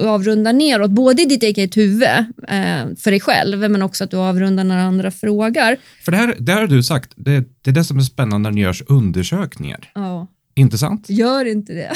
avrundar 0.00 0.52
neråt, 0.52 0.90
både 0.90 1.22
i 1.22 1.24
ditt 1.24 1.42
eget 1.42 1.76
huvud 1.76 2.08
eh, 2.48 2.86
för 2.98 3.10
dig 3.10 3.20
själv, 3.20 3.58
men 3.70 3.82
också 3.82 4.04
att 4.04 4.10
du 4.10 4.16
avrundar 4.16 4.64
när 4.64 4.78
andra 4.78 5.10
frågar. 5.10 5.76
För 6.04 6.12
det 6.12 6.18
här, 6.18 6.36
det 6.38 6.52
här 6.52 6.60
har 6.60 6.66
du 6.68 6.82
sagt, 6.82 7.12
det, 7.16 7.44
det 7.62 7.70
är 7.70 7.74
det 7.74 7.84
som 7.84 7.98
är 7.98 8.02
spännande 8.02 8.50
när 8.50 8.56
det 8.56 8.62
görs 8.62 8.82
undersökningar. 8.88 9.90
Ja, 9.94 10.26
Inte 10.54 10.78
sant? 10.78 11.06
gör 11.08 11.44
inte 11.44 11.72
det. 11.72 11.92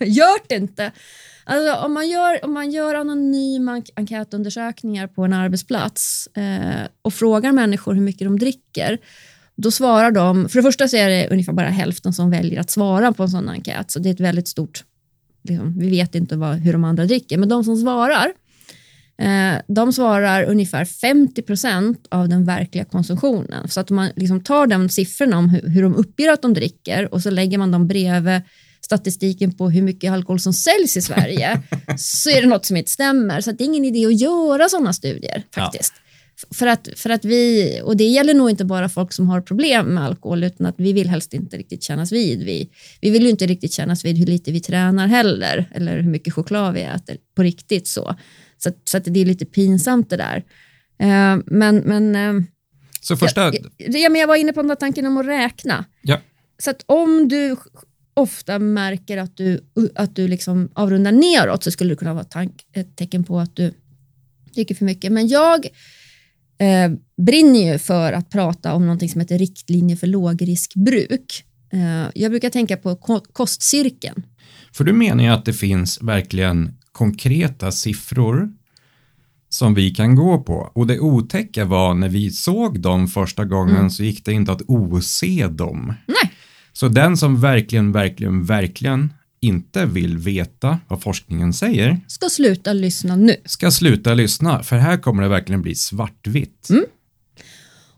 Gör 0.04 0.48
det 0.48 0.54
inte. 0.54 0.92
Alltså, 1.50 1.74
om, 1.84 1.92
man 1.92 2.08
gör, 2.08 2.44
om 2.44 2.52
man 2.52 2.70
gör 2.70 2.94
anonyma 2.94 3.82
enkätundersökningar 3.96 5.06
på 5.06 5.24
en 5.24 5.32
arbetsplats 5.32 6.28
eh, 6.36 6.88
och 7.02 7.14
frågar 7.14 7.52
människor 7.52 7.94
hur 7.94 8.00
mycket 8.00 8.26
de 8.26 8.38
dricker, 8.38 8.98
då 9.56 9.70
svarar 9.70 10.10
de, 10.10 10.48
för 10.48 10.58
det 10.58 10.62
första 10.62 10.88
så 10.88 10.96
är 10.96 11.08
det 11.08 11.28
ungefär 11.30 11.52
bara 11.52 11.68
hälften 11.68 12.12
som 12.12 12.30
väljer 12.30 12.60
att 12.60 12.70
svara 12.70 13.12
på 13.12 13.22
en 13.22 13.28
sån 13.28 13.48
enkät, 13.48 13.90
så 13.90 13.98
det 13.98 14.08
är 14.08 14.14
ett 14.14 14.20
väldigt 14.20 14.48
stort, 14.48 14.84
liksom, 15.42 15.78
vi 15.78 15.90
vet 15.90 16.14
inte 16.14 16.36
vad, 16.36 16.56
hur 16.56 16.72
de 16.72 16.84
andra 16.84 17.04
dricker, 17.04 17.38
men 17.38 17.48
de 17.48 17.64
som 17.64 17.76
svarar, 17.76 18.32
eh, 19.18 19.60
de 19.68 19.92
svarar 19.92 20.44
ungefär 20.44 20.84
50 20.84 21.42
procent 21.42 22.06
av 22.10 22.28
den 22.28 22.44
verkliga 22.44 22.84
konsumtionen. 22.84 23.68
Så 23.68 23.80
att 23.80 23.90
om 23.90 23.96
man 23.96 24.10
liksom 24.16 24.40
tar 24.40 24.66
de 24.66 24.88
siffrorna 24.88 25.38
om 25.38 25.48
hur, 25.48 25.68
hur 25.68 25.82
de 25.82 25.94
uppger 25.94 26.32
att 26.32 26.42
de 26.42 26.54
dricker 26.54 27.14
och 27.14 27.22
så 27.22 27.30
lägger 27.30 27.58
man 27.58 27.70
dem 27.70 27.88
bredvid 27.88 28.40
statistiken 28.88 29.52
på 29.52 29.70
hur 29.70 29.82
mycket 29.82 30.12
alkohol 30.12 30.40
som 30.40 30.52
säljs 30.52 30.96
i 30.96 31.02
Sverige 31.02 31.62
så 31.98 32.30
är 32.30 32.42
det 32.42 32.48
något 32.48 32.66
som 32.66 32.76
inte 32.76 32.90
stämmer. 32.90 33.40
Så 33.40 33.52
det 33.52 33.64
är 33.64 33.66
ingen 33.66 33.84
idé 33.84 34.06
att 34.06 34.20
göra 34.20 34.68
sådana 34.68 34.92
studier 34.92 35.42
faktiskt. 35.54 35.92
Ja. 35.96 36.02
För 36.54 36.66
att, 36.66 36.88
för 36.96 37.10
att 37.10 37.24
vi, 37.24 37.80
och 37.84 37.96
det 37.96 38.04
gäller 38.04 38.34
nog 38.34 38.50
inte 38.50 38.64
bara 38.64 38.88
folk 38.88 39.12
som 39.12 39.28
har 39.28 39.40
problem 39.40 39.86
med 39.86 40.04
alkohol, 40.04 40.44
utan 40.44 40.66
att 40.66 40.74
vi 40.78 40.92
vill 40.92 41.08
helst 41.08 41.34
inte 41.34 41.56
riktigt 41.56 41.82
kännas 41.82 42.12
vid. 42.12 42.42
Vi, 42.44 42.70
vi 43.00 43.10
vill 43.10 43.22
ju 43.22 43.30
inte 43.30 43.46
riktigt 43.46 43.72
kännas 43.72 44.04
vid 44.04 44.18
hur 44.18 44.26
lite 44.26 44.52
vi 44.52 44.60
tränar 44.60 45.06
heller, 45.06 45.70
eller 45.74 45.96
hur 45.96 46.10
mycket 46.10 46.34
choklad 46.34 46.74
vi 46.74 46.82
äter 46.82 47.16
på 47.34 47.42
riktigt 47.42 47.88
så. 47.88 48.16
Så, 48.58 48.70
så 48.84 48.96
att 48.96 49.04
det 49.04 49.20
är 49.20 49.24
lite 49.24 49.46
pinsamt 49.46 50.10
det 50.10 50.16
där. 50.16 50.36
Uh, 51.02 51.42
men, 51.46 51.76
men, 51.76 52.16
uh, 52.16 52.42
så 53.00 53.16
första... 53.16 53.42
Jag, 53.42 53.54
ja, 53.76 54.08
men 54.08 54.20
jag 54.20 54.28
var 54.28 54.36
inne 54.36 54.52
på 54.52 54.60
den 54.60 54.68
där 54.68 54.74
tanken 54.74 55.06
om 55.06 55.16
att 55.16 55.26
räkna. 55.26 55.84
Ja. 56.02 56.20
Så 56.58 56.70
att 56.70 56.82
om 56.86 57.28
du 57.28 57.56
ofta 58.18 58.58
märker 58.58 59.18
att 59.18 59.36
du, 59.36 59.60
att 59.94 60.16
du 60.16 60.28
liksom 60.28 60.68
avrundar 60.74 61.12
neråt 61.12 61.64
så 61.64 61.70
skulle 61.70 61.92
det 61.92 61.96
kunna 61.96 62.14
vara 62.14 62.24
tank, 62.24 62.52
ett 62.72 62.96
tecken 62.96 63.24
på 63.24 63.40
att 63.40 63.56
du 63.56 63.74
dricker 64.54 64.74
för 64.74 64.84
mycket. 64.84 65.12
Men 65.12 65.28
jag 65.28 65.66
eh, 66.58 66.90
brinner 67.16 67.72
ju 67.72 67.78
för 67.78 68.12
att 68.12 68.30
prata 68.30 68.74
om 68.74 68.82
någonting 68.82 69.08
som 69.08 69.20
heter 69.20 69.38
riktlinjer 69.38 69.96
för 69.96 70.06
lågriskbruk. 70.06 71.44
Eh, 71.72 72.06
jag 72.14 72.30
brukar 72.30 72.50
tänka 72.50 72.76
på 72.76 72.96
kostcirkeln. 73.32 74.22
För 74.72 74.84
du 74.84 74.92
menar 74.92 75.24
ju 75.24 75.30
att 75.30 75.44
det 75.44 75.52
finns 75.52 76.02
verkligen 76.02 76.78
konkreta 76.92 77.72
siffror 77.72 78.48
som 79.48 79.74
vi 79.74 79.90
kan 79.90 80.14
gå 80.14 80.38
på. 80.38 80.70
Och 80.74 80.86
det 80.86 80.98
otäcka 81.00 81.64
var 81.64 81.94
när 81.94 82.08
vi 82.08 82.30
såg 82.30 82.80
dem 82.80 83.08
första 83.08 83.44
gången 83.44 83.76
mm. 83.76 83.90
så 83.90 84.02
gick 84.02 84.24
det 84.24 84.32
inte 84.32 84.52
att 84.52 84.62
ose 84.66 85.48
dem. 85.48 85.94
Nej. 86.06 86.32
Så 86.80 86.88
den 86.88 87.16
som 87.16 87.40
verkligen, 87.40 87.92
verkligen, 87.92 88.44
verkligen 88.44 89.12
inte 89.40 89.86
vill 89.86 90.18
veta 90.18 90.78
vad 90.88 91.02
forskningen 91.02 91.52
säger 91.52 92.00
ska 92.06 92.28
sluta 92.28 92.72
lyssna 92.72 93.16
nu. 93.16 93.36
Ska 93.44 93.70
sluta 93.70 94.14
lyssna, 94.14 94.62
för 94.62 94.76
här 94.76 94.96
kommer 94.96 95.22
det 95.22 95.28
verkligen 95.28 95.62
bli 95.62 95.74
svartvitt. 95.74 96.70
Mm. 96.70 96.84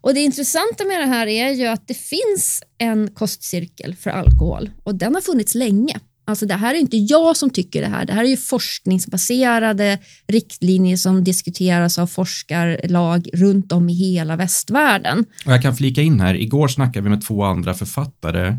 Och 0.01 0.15
det 0.15 0.21
intressanta 0.21 0.85
med 0.85 1.01
det 1.01 1.07
här 1.07 1.27
är 1.27 1.51
ju 1.51 1.67
att 1.67 1.89
det 1.89 1.95
finns 1.95 2.63
en 2.79 3.11
kostcirkel 3.11 3.97
för 3.97 4.11
alkohol 4.11 4.71
och 4.85 4.95
den 4.95 5.15
har 5.15 5.23
funnits 5.23 5.55
länge. 5.55 6.01
Alltså 6.25 6.47
det 6.47 6.55
här 6.55 6.75
är 6.75 6.79
inte 6.79 6.97
jag 6.97 7.37
som 7.37 7.51
tycker 7.51 7.81
det 7.81 7.87
här. 7.89 8.05
Det 8.05 8.13
här 8.13 8.25
är 8.25 8.29
ju 8.29 8.37
forskningsbaserade 8.37 9.99
riktlinjer 10.27 10.97
som 10.97 11.25
diskuteras 11.25 11.99
av 11.99 12.07
forskarlag 12.07 13.29
runt 13.33 13.73
om 13.73 13.89
i 13.89 13.95
hela 13.95 14.37
västvärlden. 14.37 15.25
Och 15.47 15.53
jag 15.53 15.63
kan 15.63 15.77
flika 15.77 16.03
in 16.03 16.21
här, 16.21 16.35
igår 16.35 16.69
snackade 16.69 17.03
vi 17.03 17.11
med 17.11 17.27
två 17.27 17.45
andra 17.45 17.75
författare 17.75 18.57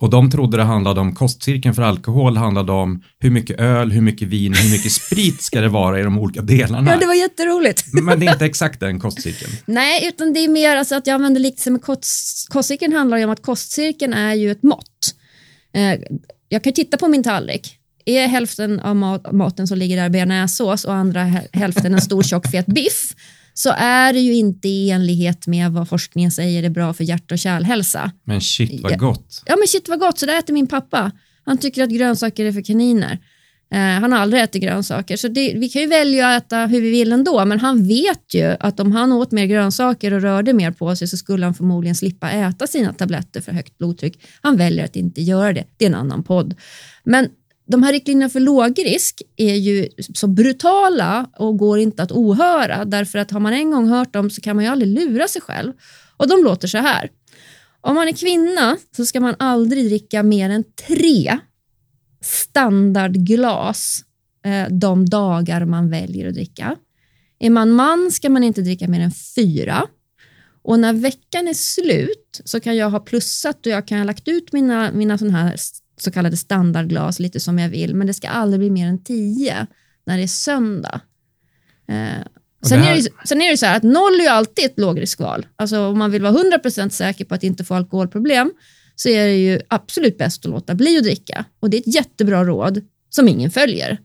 och 0.00 0.10
de 0.10 0.30
trodde 0.30 0.56
det 0.56 0.62
handlade 0.62 1.00
om 1.00 1.14
kostcirkeln 1.14 1.74
för 1.74 1.82
alkohol 1.82 2.36
handlade 2.36 2.72
om 2.72 3.02
hur 3.18 3.30
mycket 3.30 3.60
öl, 3.60 3.92
hur 3.92 4.00
mycket 4.00 4.28
vin, 4.28 4.54
hur 4.54 4.70
mycket 4.70 4.92
sprit 4.92 5.42
ska 5.42 5.60
det 5.60 5.68
vara 5.68 6.00
i 6.00 6.02
de 6.02 6.18
olika 6.18 6.42
delarna. 6.42 6.90
Ja, 6.90 6.96
det 6.96 7.06
var 7.06 7.14
jätteroligt. 7.14 7.84
Men 7.92 8.20
det 8.20 8.26
är 8.26 8.32
inte 8.32 8.44
exakt 8.44 8.80
den 8.80 9.00
kostcirkeln. 9.00 9.52
Nej, 9.66 10.08
utan 10.08 10.32
det 10.32 10.40
är 10.40 10.48
mer 10.48 10.76
alltså 10.76 10.94
att 10.94 11.06
jag 11.06 11.14
använder 11.14 11.40
liknelse 11.40 11.70
med 11.70 11.82
kost, 11.82 12.48
kostcirkeln 12.48 12.92
handlar 12.92 13.18
ju 13.18 13.24
om 13.24 13.30
att 13.30 13.42
kostcirkeln 13.42 14.12
är 14.14 14.34
ju 14.34 14.50
ett 14.50 14.62
mått. 14.62 15.14
Eh, 15.74 16.00
jag 16.52 16.64
kan 16.64 16.72
titta 16.72 16.96
på 16.96 17.08
min 17.08 17.22
tallrik. 17.22 17.76
Är 18.04 18.26
hälften 18.26 18.80
av 18.80 18.96
maten 19.32 19.66
som 19.66 19.78
ligger 19.78 19.96
där 19.96 20.08
bearnaisesås 20.08 20.84
och 20.84 20.94
andra 20.94 21.22
hälften 21.52 21.94
en 21.94 22.00
stor 22.00 22.22
tjock 22.22 22.50
fet 22.50 22.66
biff 22.66 23.14
så 23.54 23.70
är 23.76 24.12
det 24.12 24.20
ju 24.20 24.34
inte 24.34 24.68
i 24.68 24.90
enlighet 24.90 25.46
med 25.46 25.72
vad 25.72 25.88
forskningen 25.88 26.30
säger 26.30 26.62
är 26.62 26.68
bra 26.68 26.92
för 26.92 27.04
hjärt 27.04 27.32
och 27.32 27.38
kärlhälsa. 27.38 28.12
Men 28.24 28.40
shit 28.40 28.80
vad 28.82 28.98
gott. 28.98 29.42
Ja 29.46 29.56
men 29.56 29.68
shit 29.68 29.88
vad 29.88 30.00
gott, 30.00 30.18
så 30.18 30.26
det 30.26 30.36
äter 30.36 30.54
min 30.54 30.66
pappa. 30.66 31.12
Han 31.44 31.58
tycker 31.58 31.82
att 31.82 31.90
grönsaker 31.90 32.44
är 32.44 32.52
för 32.52 32.62
kaniner. 32.62 33.18
Eh, 33.72 33.78
han 33.78 34.12
har 34.12 34.18
aldrig 34.18 34.42
ätit 34.42 34.62
grönsaker, 34.62 35.16
så 35.16 35.28
det, 35.28 35.54
vi 35.56 35.68
kan 35.68 35.82
ju 35.82 35.88
välja 35.88 36.28
att 36.28 36.44
äta 36.44 36.66
hur 36.66 36.80
vi 36.80 36.90
vill 36.90 37.12
ändå, 37.12 37.44
men 37.44 37.60
han 37.60 37.88
vet 37.88 38.34
ju 38.34 38.56
att 38.60 38.80
om 38.80 38.92
han 38.92 39.12
åt 39.12 39.32
mer 39.32 39.46
grönsaker 39.46 40.12
och 40.12 40.22
rörde 40.22 40.52
mer 40.52 40.70
på 40.70 40.96
sig 40.96 41.08
så 41.08 41.16
skulle 41.16 41.46
han 41.46 41.54
förmodligen 41.54 41.94
slippa 41.94 42.30
äta 42.30 42.66
sina 42.66 42.92
tabletter 42.92 43.40
för 43.40 43.52
högt 43.52 43.78
blodtryck. 43.78 44.22
Han 44.42 44.56
väljer 44.56 44.84
att 44.84 44.96
inte 44.96 45.22
göra 45.22 45.52
det. 45.52 45.64
Det 45.76 45.84
är 45.84 45.88
en 45.88 45.94
annan 45.94 46.22
podd. 46.22 46.54
Men 47.04 47.28
de 47.66 47.82
här 47.82 47.92
riktlinjerna 47.92 48.30
för 48.30 48.40
lågrisk 48.40 49.22
är 49.36 49.54
ju 49.54 49.88
så 50.14 50.26
brutala 50.26 51.30
och 51.36 51.58
går 51.58 51.78
inte 51.78 52.02
att 52.02 52.12
ohöra 52.12 52.84
därför 52.84 53.18
att 53.18 53.30
har 53.30 53.40
man 53.40 53.52
en 53.52 53.70
gång 53.70 53.88
hört 53.88 54.12
dem 54.12 54.30
så 54.30 54.40
kan 54.40 54.56
man 54.56 54.64
ju 54.64 54.70
aldrig 54.70 55.00
lura 55.00 55.28
sig 55.28 55.42
själv. 55.42 55.72
Och 56.16 56.28
de 56.28 56.44
låter 56.44 56.68
så 56.68 56.78
här. 56.78 57.10
Om 57.80 57.94
man 57.94 58.08
är 58.08 58.12
kvinna 58.12 58.76
så 58.96 59.04
ska 59.04 59.20
man 59.20 59.34
aldrig 59.38 59.86
dricka 59.86 60.22
mer 60.22 60.50
än 60.50 60.64
tre 60.88 61.38
standardglas 62.20 64.04
eh, 64.44 64.68
de 64.70 65.06
dagar 65.06 65.64
man 65.64 65.90
väljer 65.90 66.28
att 66.28 66.34
dricka. 66.34 66.76
Är 67.38 67.50
man 67.50 67.70
man 67.70 68.10
ska 68.12 68.30
man 68.30 68.44
inte 68.44 68.62
dricka 68.62 68.88
mer 68.88 69.00
än 69.00 69.12
fyra. 69.36 69.86
Och 70.62 70.78
när 70.78 70.92
veckan 70.92 71.48
är 71.48 71.54
slut 71.54 72.40
så 72.44 72.60
kan 72.60 72.76
jag 72.76 72.90
ha 72.90 73.00
plussat 73.00 73.66
och 73.66 73.72
jag 73.72 73.88
kan 73.88 73.98
ha 73.98 74.04
lagt 74.04 74.28
ut 74.28 74.52
mina, 74.52 74.92
mina 74.92 75.18
såna 75.18 75.32
här 75.32 75.56
så 75.96 76.10
kallade 76.10 76.36
standardglas 76.36 77.18
lite 77.18 77.40
som 77.40 77.58
jag 77.58 77.68
vill, 77.68 77.94
men 77.94 78.06
det 78.06 78.14
ska 78.14 78.28
aldrig 78.28 78.60
bli 78.60 78.70
mer 78.70 78.86
än 78.86 79.04
tio 79.04 79.66
när 80.06 80.16
det 80.16 80.22
är 80.22 80.26
söndag. 80.26 81.00
Eh, 81.88 82.26
sen, 82.62 82.80
här... 82.80 82.92
är 82.92 82.96
det, 82.96 83.08
sen 83.24 83.42
är 83.42 83.50
det 83.50 83.56
så 83.56 83.66
här 83.66 83.76
att 83.76 83.82
noll 83.82 84.20
är 84.20 84.22
ju 84.22 84.28
alltid 84.28 84.64
ett 84.64 84.78
lågriskval. 84.78 85.46
Alltså 85.56 85.86
om 85.86 85.98
man 85.98 86.10
vill 86.10 86.22
vara 86.22 86.32
100% 86.32 86.88
säker 86.88 87.24
på 87.24 87.34
att 87.34 87.42
inte 87.42 87.64
få 87.64 87.74
alkoholproblem 87.74 88.52
så 89.02 89.08
är 89.08 89.26
det 89.26 89.36
ju 89.36 89.60
absolut 89.68 90.18
bäst 90.18 90.46
att 90.46 90.50
låta 90.50 90.74
bli 90.74 90.98
att 90.98 91.04
dricka. 91.04 91.44
Och 91.60 91.70
det 91.70 91.76
är 91.76 91.80
ett 91.80 91.94
jättebra 91.94 92.44
råd 92.44 92.80
som 93.10 93.28
ingen 93.28 93.50
följer. 93.50 93.98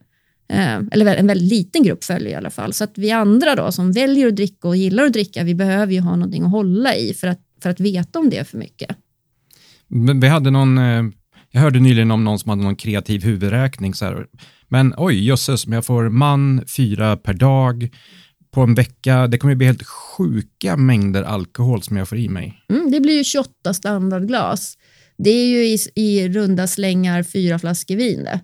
Eh, 0.49 0.75
eller 0.91 1.15
en 1.15 1.27
väldigt 1.27 1.49
liten 1.49 1.83
grupp 1.83 2.03
följer 2.03 2.29
i 2.29 2.35
alla 2.35 2.49
fall. 2.49 2.73
Så 2.73 2.83
att 2.83 2.97
vi 2.97 3.11
andra 3.11 3.55
då 3.55 3.71
som 3.71 3.91
väljer 3.91 4.27
att 4.27 4.35
dricka 4.35 4.67
och 4.67 4.75
gillar 4.75 5.03
att 5.03 5.13
dricka, 5.13 5.43
vi 5.43 5.55
behöver 5.55 5.93
ju 5.93 5.99
ha 5.99 6.15
någonting 6.15 6.43
att 6.43 6.51
hålla 6.51 6.95
i 6.95 7.13
för 7.13 7.27
att, 7.27 7.39
för 7.61 7.69
att 7.69 7.79
veta 7.79 8.19
om 8.19 8.29
det 8.29 8.37
är 8.37 8.43
för 8.43 8.57
mycket. 8.57 8.97
Vi 10.21 10.27
hade 10.27 10.51
någon, 10.51 10.77
eh, 10.77 11.03
jag 11.51 11.61
hörde 11.61 11.79
nyligen 11.79 12.11
om 12.11 12.23
någon 12.23 12.39
som 12.39 12.49
hade 12.49 12.63
någon 12.63 12.75
kreativ 12.75 13.23
huvudräkning. 13.23 13.93
Så 13.93 14.05
här. 14.05 14.27
Men 14.67 14.93
oj, 14.97 15.27
jösses, 15.27 15.67
men 15.67 15.75
jag 15.75 15.85
får 15.85 16.09
man 16.09 16.63
fyra 16.77 17.17
per 17.17 17.33
dag 17.33 17.89
på 18.51 18.61
en 18.61 18.75
vecka. 18.75 19.27
Det 19.27 19.37
kommer 19.37 19.55
bli 19.55 19.67
helt 19.67 19.87
sjuka 19.87 20.77
mängder 20.77 21.23
alkohol 21.23 21.81
som 21.81 21.97
jag 21.97 22.09
får 22.09 22.17
i 22.17 22.29
mig. 22.29 22.63
Mm, 22.69 22.91
det 22.91 22.99
blir 22.99 23.17
ju 23.17 23.23
28 23.23 23.73
standardglas. 23.73 24.77
Det 25.17 25.29
är 25.29 25.47
ju 25.47 25.65
i, 25.65 25.77
i 25.95 26.29
runda 26.29 26.67
slängar 26.67 27.23
fyra 27.23 27.59
flaskor 27.59 27.95
vin 27.95 28.23
det. 28.23 28.39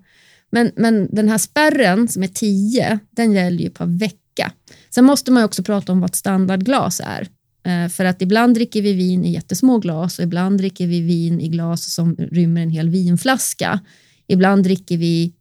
Men, 0.52 0.72
men 0.76 1.08
den 1.12 1.30
här 1.30 1.38
spärren 1.38 2.08
som 2.08 2.24
är 2.24 2.28
10, 2.28 3.00
den 3.12 3.32
gäller 3.32 3.64
ju 3.64 3.70
per 3.70 3.86
vecka. 3.86 4.52
Sen 4.90 5.06
måste 5.06 5.32
man 5.32 5.44
också 5.44 5.64
prata 5.64 5.92
om 5.92 6.00
vad 6.00 6.10
ett 6.10 6.16
standardglas 6.16 7.02
är. 7.06 7.28
Eh, 7.64 7.90
för 7.90 8.06
att 8.06 8.22
ibland 8.22 8.54
dricker 8.54 8.82
vi 8.82 8.94
vin 8.94 9.26
i 9.26 9.34
jättesmå 9.34 9.78
glas 9.78 10.20
och 10.20 10.24
ibland 10.24 10.58
dricker 10.58 10.88
vi 10.88 11.02
vin 11.02 11.42
i 11.42 11.48
glas 11.48 11.94
som 11.94 12.16
rymmer 12.16 12.62
en 12.62 12.70
hel 12.70 12.90
vinflaska. 12.90 13.80
Ibland 14.28 14.64
dricker 14.64 14.98
vi 14.98 15.34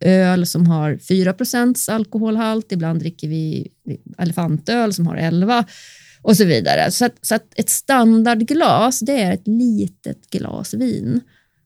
eh, 0.00 0.30
öl 0.30 0.46
som 0.46 0.66
har 0.66 0.98
4 0.98 1.32
procents 1.32 1.88
alkoholhalt, 1.88 2.72
ibland 2.72 3.00
dricker 3.00 3.28
vi 3.28 3.68
eh, 3.88 4.24
elefantöl 4.24 4.92
som 4.92 5.06
har 5.06 5.16
11 5.16 5.64
och 6.22 6.36
så 6.36 6.44
vidare. 6.44 6.90
Så 6.90 7.04
att, 7.04 7.14
så 7.22 7.34
att 7.34 7.46
ett 7.56 7.70
standardglas 7.70 9.00
det 9.00 9.22
är 9.22 9.32
ett 9.32 9.46
litet 9.46 10.30
glas 10.30 10.74
vin. 10.74 11.20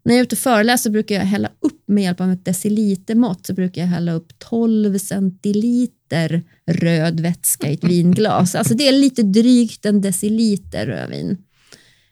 När 0.05 0.15
jag 0.15 0.21
är 0.21 0.25
ute 0.25 0.35
och 0.35 0.39
föreläser 0.39 0.91
brukar 0.91 1.15
jag 1.15 1.23
hälla 1.23 1.49
upp 1.61 1.83
med 1.87 2.05
hjälp 2.05 2.21
av 2.21 2.33
ett 2.33 2.45
decilitermått 2.45 3.47
så 3.47 3.55
brukar 3.55 3.83
jag 3.83 3.89
hälla 3.89 4.13
upp 4.13 4.39
12 4.39 4.99
centiliter 4.99 6.43
röd 6.67 7.21
vätska 7.21 7.71
i 7.71 7.75
ett 7.75 7.85
vinglas. 7.85 8.55
Alltså 8.55 8.75
det 8.75 8.89
är 8.89 8.93
lite 8.93 9.23
drygt 9.23 9.87
en 9.87 10.01
deciliter 10.01 10.87
rödvin. 10.87 11.39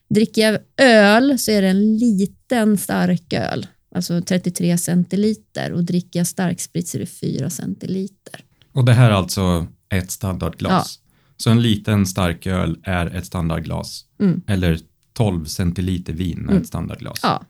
Dricker 0.08 0.42
jag 0.42 0.60
öl 0.76 1.38
så 1.38 1.50
är 1.50 1.62
det 1.62 1.68
en 1.68 1.96
liten 1.96 2.78
starköl, 2.78 3.66
alltså 3.94 4.20
33 4.20 4.78
centiliter 4.78 5.72
och 5.72 5.84
dricker 5.84 6.20
jag 6.20 6.26
starksprit 6.26 6.88
så 6.88 6.98
är 6.98 7.00
det 7.00 7.06
4 7.06 7.50
centiliter. 7.50 8.44
Och 8.72 8.84
det 8.84 8.92
här 8.92 9.10
är 9.10 9.14
alltså 9.14 9.66
ett 9.88 10.10
standardglas? 10.10 11.01
Så 11.42 11.50
en 11.50 11.62
liten 11.62 12.06
starköl 12.06 12.78
är 12.82 13.06
ett 13.06 13.26
standardglas? 13.26 14.04
Mm. 14.20 14.42
Eller 14.46 14.78
12 15.12 15.44
centiliter 15.44 16.12
vin 16.12 16.38
är 16.38 16.50
mm. 16.50 16.62
ett 16.62 16.66
standardglas? 16.66 17.20
Ja. 17.22 17.44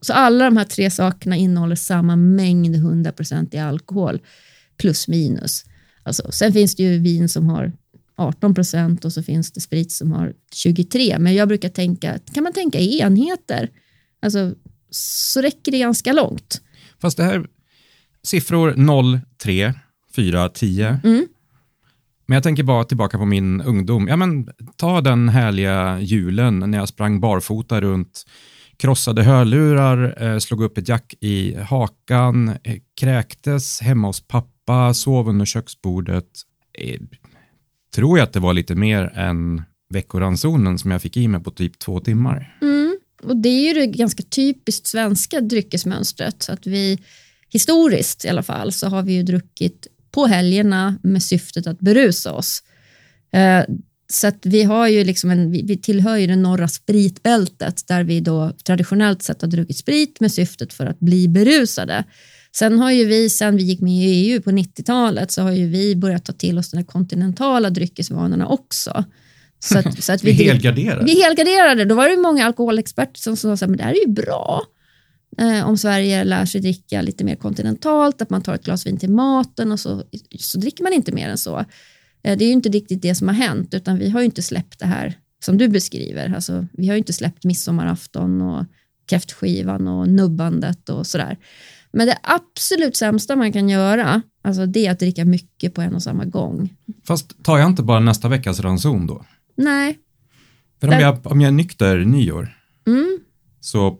Så 0.00 0.12
alla 0.12 0.44
de 0.44 0.56
här 0.56 0.64
tre 0.64 0.90
sakerna 0.90 1.36
innehåller 1.36 1.76
samma 1.76 2.16
mängd 2.16 2.76
100% 2.76 3.54
i 3.54 3.58
alkohol, 3.58 4.20
plus 4.76 5.08
minus. 5.08 5.64
Alltså, 6.02 6.32
sen 6.32 6.52
finns 6.52 6.76
det 6.76 6.82
ju 6.82 6.98
vin 6.98 7.28
som 7.28 7.48
har 7.48 7.72
18 8.16 8.54
procent 8.54 9.04
och 9.04 9.12
så 9.12 9.22
finns 9.22 9.52
det 9.52 9.60
sprit 9.60 9.92
som 9.92 10.12
har 10.12 10.34
23. 10.54 11.18
Men 11.18 11.34
jag 11.34 11.48
brukar 11.48 11.68
tänka, 11.68 12.18
kan 12.34 12.44
man 12.44 12.52
tänka 12.52 12.78
i 12.78 13.00
enheter? 13.00 13.70
Alltså, 14.22 14.54
så 14.90 15.40
räcker 15.40 15.72
det 15.72 15.78
ganska 15.78 16.12
långt. 16.12 16.60
Fast 17.00 17.16
det 17.16 17.24
här, 17.24 17.46
siffror 18.22 18.74
0, 18.76 19.20
3, 19.42 19.72
4, 20.16 20.48
10. 20.48 21.00
Mm. 21.04 21.26
Men 22.26 22.34
jag 22.34 22.42
tänker 22.42 22.62
bara 22.62 22.84
tillbaka 22.84 23.18
på 23.18 23.24
min 23.24 23.60
ungdom. 23.60 24.08
Ja, 24.08 24.16
men, 24.16 24.48
ta 24.76 25.00
den 25.00 25.28
härliga 25.28 26.00
julen 26.00 26.58
när 26.58 26.78
jag 26.78 26.88
sprang 26.88 27.20
barfota 27.20 27.80
runt, 27.80 28.24
krossade 28.76 29.22
hörlurar, 29.22 30.22
eh, 30.22 30.38
slog 30.38 30.62
upp 30.62 30.78
ett 30.78 30.88
jack 30.88 31.14
i 31.20 31.54
hakan, 31.54 32.48
eh, 32.48 32.76
kräktes 33.00 33.80
hemma 33.80 34.06
hos 34.06 34.20
pappa, 34.20 34.94
sov 34.94 35.28
under 35.28 35.44
köksbordet. 35.44 36.28
Eh, 36.78 37.00
tror 37.94 38.18
jag 38.18 38.26
att 38.26 38.32
det 38.32 38.40
var 38.40 38.52
lite 38.54 38.74
mer 38.74 39.12
än 39.14 39.62
veckoransonen 39.94 40.78
som 40.78 40.90
jag 40.90 41.02
fick 41.02 41.16
i 41.16 41.28
mig 41.28 41.42
på 41.42 41.50
typ 41.50 41.78
två 41.78 42.00
timmar. 42.00 42.58
Mm. 42.62 42.98
Och 43.22 43.36
det 43.36 43.48
är 43.48 43.74
ju 43.74 43.80
det 43.80 43.86
ganska 43.86 44.22
typiskt 44.22 44.86
svenska 44.86 45.40
dryckesmönstret. 45.40 46.42
Så 46.42 46.52
att 46.52 46.66
vi, 46.66 46.98
historiskt 47.48 48.24
i 48.24 48.28
alla 48.28 48.42
fall, 48.42 48.72
så 48.72 48.88
har 48.88 49.02
vi 49.02 49.12
ju 49.12 49.22
druckit 49.22 49.86
på 50.14 50.26
helgerna 50.26 50.98
med 51.02 51.22
syftet 51.22 51.66
att 51.66 51.80
berusa 51.80 52.32
oss. 52.32 52.62
Eh, 53.32 53.64
så 54.12 54.26
att 54.26 54.46
vi, 54.46 54.62
har 54.62 54.88
ju 54.88 55.04
liksom 55.04 55.30
en, 55.30 55.50
vi 55.50 55.78
tillhör 55.78 56.16
ju 56.16 56.26
det 56.26 56.36
norra 56.36 56.68
spritbältet 56.68 57.88
där 57.88 58.04
vi 58.04 58.20
då 58.20 58.52
traditionellt 58.64 59.22
sett 59.22 59.42
har 59.42 59.48
druckit 59.48 59.76
sprit 59.76 60.20
med 60.20 60.32
syftet 60.32 60.72
för 60.72 60.86
att 60.86 61.00
bli 61.00 61.28
berusade. 61.28 62.04
Sen 62.56 62.78
har 62.78 62.90
ju 62.90 63.04
vi, 63.04 63.30
sen 63.30 63.56
vi 63.56 63.62
gick 63.62 63.80
med 63.80 63.92
i 63.92 64.04
EU 64.04 64.42
på 64.42 64.50
90-talet, 64.50 65.32
så 65.32 65.42
har 65.42 65.52
ju 65.52 65.68
vi 65.68 65.96
börjat 65.96 66.24
ta 66.24 66.32
till 66.32 66.58
oss 66.58 66.70
de 66.70 66.84
kontinentala 66.84 67.70
dryckesvanorna 67.70 68.48
också. 68.48 69.04
Så 69.58 69.78
att, 69.78 70.04
så 70.04 70.12
att 70.12 70.24
vi, 70.24 70.32
vi 70.32 70.44
helgarderade? 70.44 71.04
Vi 71.04 71.22
helgarderade. 71.22 71.84
Då 71.84 71.94
var 71.94 72.08
det 72.08 72.16
många 72.16 72.46
alkoholexperter 72.46 73.20
som 73.20 73.36
sa 73.36 73.52
att 73.52 73.76
det 73.78 73.84
här 73.84 73.92
är 73.92 74.06
ju 74.06 74.12
bra 74.12 74.62
eh, 75.38 75.68
om 75.68 75.78
Sverige 75.78 76.24
lär 76.24 76.46
sig 76.46 76.60
dricka 76.60 77.02
lite 77.02 77.24
mer 77.24 77.36
kontinentalt, 77.36 78.22
att 78.22 78.30
man 78.30 78.42
tar 78.42 78.54
ett 78.54 78.64
glas 78.64 78.86
vin 78.86 78.96
till 78.96 79.10
maten 79.10 79.72
och 79.72 79.80
så, 79.80 80.02
så 80.38 80.58
dricker 80.58 80.82
man 80.82 80.92
inte 80.92 81.12
mer 81.12 81.28
än 81.28 81.38
så. 81.38 81.58
Eh, 82.22 82.38
det 82.38 82.44
är 82.44 82.46
ju 82.46 82.52
inte 82.52 82.68
riktigt 82.68 83.02
det 83.02 83.14
som 83.14 83.28
har 83.28 83.34
hänt, 83.34 83.74
utan 83.74 83.98
vi 83.98 84.10
har 84.10 84.20
ju 84.20 84.26
inte 84.26 84.42
släppt 84.42 84.78
det 84.78 84.86
här 84.86 85.18
som 85.44 85.58
du 85.58 85.68
beskriver. 85.68 86.34
Alltså, 86.34 86.66
vi 86.72 86.86
har 86.86 86.94
ju 86.94 86.98
inte 86.98 87.12
släppt 87.12 87.44
midsommarafton 87.44 88.42
och 88.42 88.64
kräftskivan 89.06 89.88
och 89.88 90.08
nubbandet 90.08 90.88
och 90.88 91.06
sådär. 91.06 91.38
Men 91.92 92.06
det 92.06 92.18
absolut 92.22 92.96
sämsta 92.96 93.36
man 93.36 93.52
kan 93.52 93.68
göra, 93.68 94.22
alltså 94.42 94.66
det 94.66 94.86
är 94.86 94.90
att 94.90 94.98
dricka 94.98 95.24
mycket 95.24 95.74
på 95.74 95.82
en 95.82 95.94
och 95.94 96.02
samma 96.02 96.24
gång. 96.24 96.76
Fast 97.06 97.44
tar 97.44 97.58
jag 97.58 97.70
inte 97.70 97.82
bara 97.82 98.00
nästa 98.00 98.28
veckas 98.28 98.60
ranson 98.60 99.06
då? 99.06 99.24
Nej. 99.56 99.98
För 100.80 100.88
om, 100.88 101.00
jag, 101.00 101.26
om 101.26 101.40
jag 101.40 101.48
är 101.48 101.52
nykter 101.52 101.98
nyår 101.98 102.58
mm. 102.86 103.18
så 103.60 103.98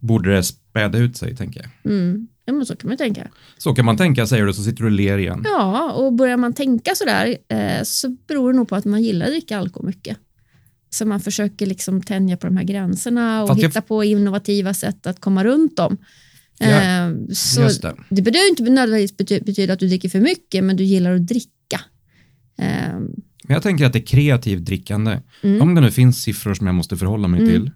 borde 0.00 0.34
det 0.34 0.42
späda 0.42 0.98
ut 0.98 1.16
sig, 1.16 1.36
tänker 1.36 1.60
jag. 1.60 1.92
Mm. 1.92 2.28
Ja, 2.44 2.52
men 2.52 2.66
så 2.66 2.76
kan 2.76 2.88
man 2.88 2.96
tänka. 2.96 3.28
Så 3.58 3.74
kan 3.74 3.84
man 3.84 3.96
tänka, 3.96 4.26
säger 4.26 4.46
du, 4.46 4.52
så 4.52 4.62
sitter 4.62 4.82
du 4.82 4.84
och 4.84 4.90
ler 4.90 5.18
igen. 5.18 5.42
Ja, 5.44 5.92
och 5.92 6.12
börjar 6.12 6.36
man 6.36 6.52
tänka 6.52 6.94
sådär 6.94 7.36
eh, 7.48 7.82
så 7.84 8.16
beror 8.28 8.52
det 8.52 8.56
nog 8.56 8.68
på 8.68 8.76
att 8.76 8.84
man 8.84 9.02
gillar 9.02 9.26
att 9.26 9.32
dricka 9.32 9.58
alkohol 9.58 9.86
mycket. 9.86 10.16
Så 10.90 11.06
man 11.06 11.20
försöker 11.20 11.66
liksom 11.66 12.02
tänja 12.02 12.36
på 12.36 12.46
de 12.46 12.56
här 12.56 12.64
gränserna 12.64 13.42
och 13.42 13.48
Fast 13.48 13.62
hitta 13.62 13.70
jag... 13.74 13.86
på 13.86 14.04
innovativa 14.04 14.74
sätt 14.74 15.06
att 15.06 15.20
komma 15.20 15.44
runt 15.44 15.76
dem. 15.76 15.96
Ja, 16.58 16.66
eh, 16.66 17.14
så 17.32 17.60
det. 17.60 17.96
det 18.08 18.22
behöver 18.22 18.48
inte 18.48 18.62
nödvändigtvis 18.62 19.16
bety 19.16 19.40
betyda 19.40 19.72
att 19.72 19.78
du 19.78 19.88
dricker 19.88 20.08
för 20.08 20.20
mycket, 20.20 20.64
men 20.64 20.76
du 20.76 20.84
gillar 20.84 21.14
att 21.14 21.26
dricka. 21.26 21.80
Eh. 22.58 22.98
Men 23.44 23.54
jag 23.54 23.62
tänker 23.62 23.84
att 23.86 23.92
det 23.92 23.98
är 23.98 24.06
kreativt 24.06 24.64
drickande. 24.64 25.20
Mm. 25.42 25.62
Om 25.62 25.74
det 25.74 25.80
nu 25.80 25.90
finns 25.90 26.22
siffror 26.22 26.54
som 26.54 26.66
jag 26.66 26.74
måste 26.74 26.96
förhålla 26.96 27.28
mig 27.28 27.40
mm. 27.40 27.52
till, 27.52 27.70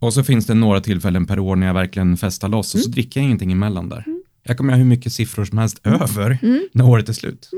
och 0.00 0.14
så 0.14 0.24
finns 0.24 0.46
det 0.46 0.54
några 0.54 0.80
tillfällen 0.80 1.26
per 1.26 1.38
år 1.38 1.56
när 1.56 1.66
jag 1.66 1.74
verkligen 1.74 2.16
festar 2.16 2.48
loss 2.48 2.74
och 2.74 2.80
så 2.80 2.86
mm. 2.86 2.92
dricker 2.92 3.20
jag 3.20 3.24
ingenting 3.24 3.52
emellan 3.52 3.88
där. 3.88 4.04
Mm. 4.06 4.22
Jag 4.42 4.56
kommer 4.56 4.72
ha 4.72 4.78
hur 4.78 4.84
mycket 4.84 5.12
siffror 5.12 5.44
som 5.44 5.58
helst 5.58 5.80
mm. 5.86 6.02
över 6.02 6.38
när 6.72 6.88
året 6.88 7.08
är 7.08 7.12
slut. 7.12 7.50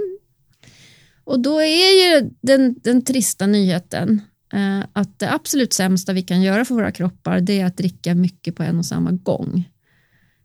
Och 1.24 1.40
då 1.40 1.60
är 1.60 2.20
ju 2.20 2.30
den, 2.40 2.74
den 2.82 3.04
trista 3.04 3.46
nyheten 3.46 4.20
eh, 4.52 4.80
att 4.92 5.18
det 5.18 5.32
absolut 5.32 5.72
sämsta 5.72 6.12
vi 6.12 6.22
kan 6.22 6.42
göra 6.42 6.64
för 6.64 6.74
våra 6.74 6.92
kroppar 6.92 7.40
det 7.40 7.60
är 7.60 7.66
att 7.66 7.76
dricka 7.76 8.14
mycket 8.14 8.56
på 8.56 8.62
en 8.62 8.78
och 8.78 8.86
samma 8.86 9.10
gång. 9.10 9.68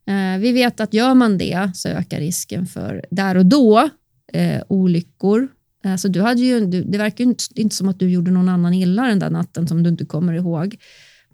Eh, 0.07 0.39
vi 0.39 0.51
vet 0.51 0.79
att 0.79 0.93
gör 0.93 1.13
man 1.13 1.37
det 1.37 1.71
så 1.73 1.89
ökar 1.89 2.19
risken 2.19 2.65
för 2.65 3.05
där 3.11 3.37
och 3.37 3.45
då 3.45 3.89
eh, 4.33 4.61
olyckor. 4.67 5.47
Alltså 5.83 6.09
du 6.09 6.21
hade 6.21 6.41
ju, 6.41 6.65
det 6.65 6.97
verkar 6.97 7.23
ju 7.23 7.29
inte, 7.29 7.43
inte 7.55 7.75
som 7.75 7.89
att 7.89 7.99
du 7.99 8.09
gjorde 8.09 8.31
någon 8.31 8.49
annan 8.49 8.73
illa 8.73 9.07
den 9.07 9.19
där 9.19 9.29
natten 9.29 9.67
som 9.67 9.83
du 9.83 9.89
inte 9.89 10.05
kommer 10.05 10.33
ihåg. 10.33 10.77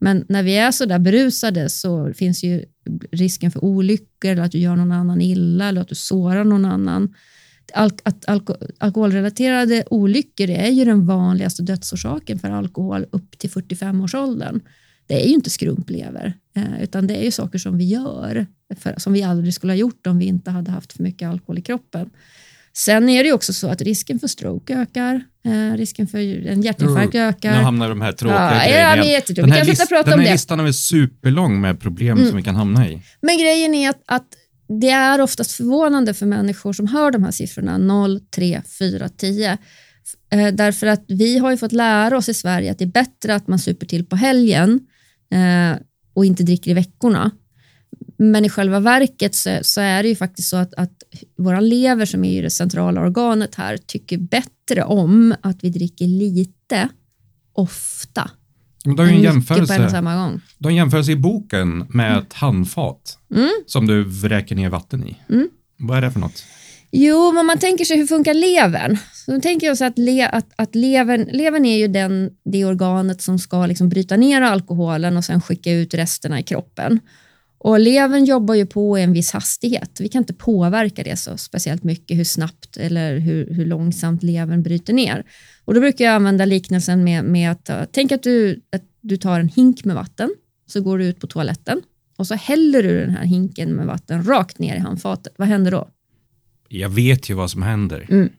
Men 0.03 0.25
när 0.29 0.43
vi 0.43 0.57
är 0.57 0.71
så 0.71 0.85
där 0.85 0.99
berusade 0.99 1.69
så 1.69 2.13
finns 2.13 2.43
ju 2.43 2.65
risken 3.11 3.51
för 3.51 3.63
olyckor, 3.63 4.31
eller 4.31 4.43
att 4.43 4.51
du 4.51 4.59
gör 4.59 4.75
någon 4.75 4.91
annan 4.91 5.21
illa 5.21 5.69
eller 5.69 5.81
att 5.81 5.87
du 5.87 5.95
sårar 5.95 6.43
någon 6.43 6.65
annan. 6.65 7.15
Al 7.73 7.91
att 8.03 8.29
alko 8.29 8.55
alkoholrelaterade 8.77 9.83
olyckor 9.89 10.49
är 10.49 10.69
ju 10.69 10.85
den 10.85 11.05
vanligaste 11.05 11.63
dödsorsaken 11.63 12.39
för 12.39 12.49
alkohol 12.49 13.05
upp 13.11 13.37
till 13.37 13.49
45-årsåldern. 13.49 14.61
Det 15.07 15.23
är 15.23 15.27
ju 15.27 15.33
inte 15.33 15.49
skrumplever, 15.49 16.33
eh, 16.55 16.83
utan 16.83 17.07
det 17.07 17.15
är 17.15 17.23
ju 17.23 17.31
saker 17.31 17.59
som 17.59 17.77
vi 17.77 17.85
gör, 17.85 18.45
för, 18.77 18.95
som 18.97 19.13
vi 19.13 19.23
aldrig 19.23 19.53
skulle 19.53 19.73
ha 19.73 19.77
gjort 19.77 20.07
om 20.07 20.19
vi 20.19 20.25
inte 20.25 20.51
hade 20.51 20.71
haft 20.71 20.93
för 20.93 21.03
mycket 21.03 21.29
alkohol 21.29 21.57
i 21.57 21.61
kroppen. 21.61 22.09
Sen 22.75 23.09
är 23.09 23.23
det 23.23 23.27
ju 23.27 23.33
också 23.33 23.53
så 23.53 23.67
att 23.67 23.81
risken 23.81 24.19
för 24.19 24.27
stroke 24.27 24.73
ökar, 24.73 25.23
eh, 25.45 25.77
risken 25.77 26.07
för 26.07 26.47
en 26.47 26.61
hjärtinfarkt 26.61 27.15
mm. 27.15 27.29
ökar. 27.29 27.51
Nu 27.51 27.63
hamnar 27.63 27.89
de 27.89 28.01
här 28.01 28.11
tråkiga 28.11 28.67
ja, 28.67 28.69
grejerna 28.69 29.03
igen. 29.03 29.21
Den 29.27 29.51
här, 29.51 29.65
list, 29.65 29.89
prata 29.89 30.09
den 30.09 30.19
här 30.19 30.31
listan 30.31 30.59
är 30.59 30.71
superlång 30.71 31.61
med 31.61 31.79
problem 31.79 32.17
mm. 32.17 32.29
som 32.29 32.37
vi 32.37 32.43
kan 32.43 32.55
hamna 32.55 32.89
i. 32.89 33.01
Men 33.21 33.37
grejen 33.37 33.73
är 33.73 33.89
att, 33.89 34.01
att 34.05 34.27
det 34.67 34.89
är 34.89 35.21
oftast 35.21 35.51
förvånande 35.51 36.13
för 36.13 36.25
människor 36.25 36.73
som 36.73 36.87
hör 36.87 37.11
de 37.11 37.23
här 37.23 37.31
siffrorna 37.31 37.77
0, 37.77 38.19
3, 38.35 38.61
4, 38.79 39.09
10. 39.09 39.57
Eh, 40.31 40.47
därför 40.53 40.87
att 40.87 41.03
vi 41.07 41.37
har 41.37 41.51
ju 41.51 41.57
fått 41.57 41.71
lära 41.71 42.17
oss 42.17 42.29
i 42.29 42.33
Sverige 42.33 42.71
att 42.71 42.77
det 42.77 42.85
är 42.85 42.87
bättre 42.87 43.35
att 43.35 43.47
man 43.47 43.59
super 43.59 43.85
till 43.85 44.05
på 44.05 44.15
helgen 44.15 44.79
eh, 45.33 45.79
och 46.13 46.25
inte 46.25 46.43
dricker 46.43 46.71
i 46.71 46.73
veckorna. 46.73 47.31
Men 48.31 48.45
i 48.45 48.49
själva 48.49 48.79
verket 48.79 49.35
så, 49.35 49.59
så, 49.61 49.81
är 49.81 50.03
det 50.03 50.09
ju 50.09 50.15
faktiskt 50.15 50.49
så 50.49 50.57
att, 50.57 50.73
att 50.73 51.03
våra 51.37 51.59
lever 51.59 52.05
som 52.05 52.25
är 52.25 52.43
det 52.43 52.49
centrala 52.49 53.01
organet 53.01 53.55
här 53.55 53.77
tycker 53.77 54.17
bättre 54.17 54.83
om 54.83 55.35
att 55.41 55.63
vi 55.63 55.69
dricker 55.69 56.07
lite 56.07 56.89
ofta. 57.53 58.31
Men 58.85 58.95
du 58.95 59.01
har 59.01 59.09
ju 59.09 59.15
en 59.15 59.21
jämförelse, 59.21 59.89
samma 59.89 60.15
gång. 60.15 60.41
Du 60.57 60.67
har 60.67 60.71
en 60.71 60.75
jämförelse 60.75 61.11
i 61.11 61.15
boken 61.15 61.77
med 61.89 62.11
mm. 62.11 62.23
ett 62.23 62.33
handfat 62.33 63.17
mm. 63.35 63.49
som 63.67 63.87
du 63.87 64.03
vräker 64.03 64.55
ner 64.55 64.69
vatten 64.69 65.07
i. 65.07 65.17
Mm. 65.29 65.49
Vad 65.79 65.97
är 65.97 66.01
det 66.01 66.11
för 66.11 66.19
något? 66.19 66.43
Jo, 66.91 67.31
men 67.31 67.45
man 67.45 67.57
tänker 67.57 67.85
sig 67.85 67.97
hur 67.97 68.07
funkar 68.07 68.33
levern? 68.33 68.97
Så 69.25 69.41
tänker 69.41 69.67
jag 69.67 69.77
så 69.77 69.85
att, 69.85 69.97
le, 69.97 70.27
att, 70.27 70.47
att 70.55 70.75
levern, 70.75 71.29
levern 71.31 71.65
är 71.65 71.77
ju 71.77 71.87
den, 71.87 72.29
det 72.45 72.65
organet 72.65 73.21
som 73.21 73.39
ska 73.39 73.65
liksom 73.65 73.89
bryta 73.89 74.17
ner 74.17 74.41
alkoholen 74.41 75.17
och 75.17 75.25
sen 75.25 75.41
skicka 75.41 75.71
ut 75.71 75.93
resterna 75.93 76.39
i 76.39 76.43
kroppen. 76.43 76.99
Och 77.63 77.79
levern 77.79 78.25
jobbar 78.25 78.55
ju 78.55 78.65
på 78.65 78.99
i 78.99 79.01
en 79.01 79.13
viss 79.13 79.31
hastighet. 79.31 79.97
Vi 79.99 80.09
kan 80.09 80.21
inte 80.21 80.33
påverka 80.33 81.03
det 81.03 81.17
så 81.17 81.37
speciellt 81.37 81.83
mycket 81.83 82.17
hur 82.17 82.23
snabbt 82.23 82.77
eller 82.77 83.17
hur, 83.17 83.53
hur 83.53 83.65
långsamt 83.65 84.23
levern 84.23 84.63
bryter 84.63 84.93
ner. 84.93 85.23
Och 85.65 85.73
då 85.73 85.79
brukar 85.79 86.05
jag 86.05 86.13
använda 86.13 86.45
liknelsen 86.45 87.03
med, 87.03 87.23
med 87.23 87.51
att 87.51 87.91
tänk 87.91 88.11
att 88.11 88.23
du, 88.23 88.61
att 88.75 88.83
du 89.01 89.17
tar 89.17 89.39
en 89.39 89.49
hink 89.49 89.85
med 89.85 89.95
vatten, 89.95 90.29
så 90.65 90.81
går 90.81 90.97
du 90.97 91.05
ut 91.05 91.19
på 91.19 91.27
toaletten 91.27 91.81
och 92.17 92.27
så 92.27 92.35
häller 92.35 92.83
du 92.83 92.99
den 92.99 93.09
här 93.09 93.25
hinken 93.25 93.69
med 93.69 93.85
vatten 93.85 94.23
rakt 94.23 94.59
ner 94.59 94.75
i 94.75 94.79
handfatet. 94.79 95.33
Vad 95.37 95.47
händer 95.47 95.71
då? 95.71 95.87
Jag 96.69 96.89
vet 96.89 97.29
ju 97.29 97.33
vad 97.33 97.51
som 97.51 97.61
händer. 97.61 98.07
Mm. 98.09 98.29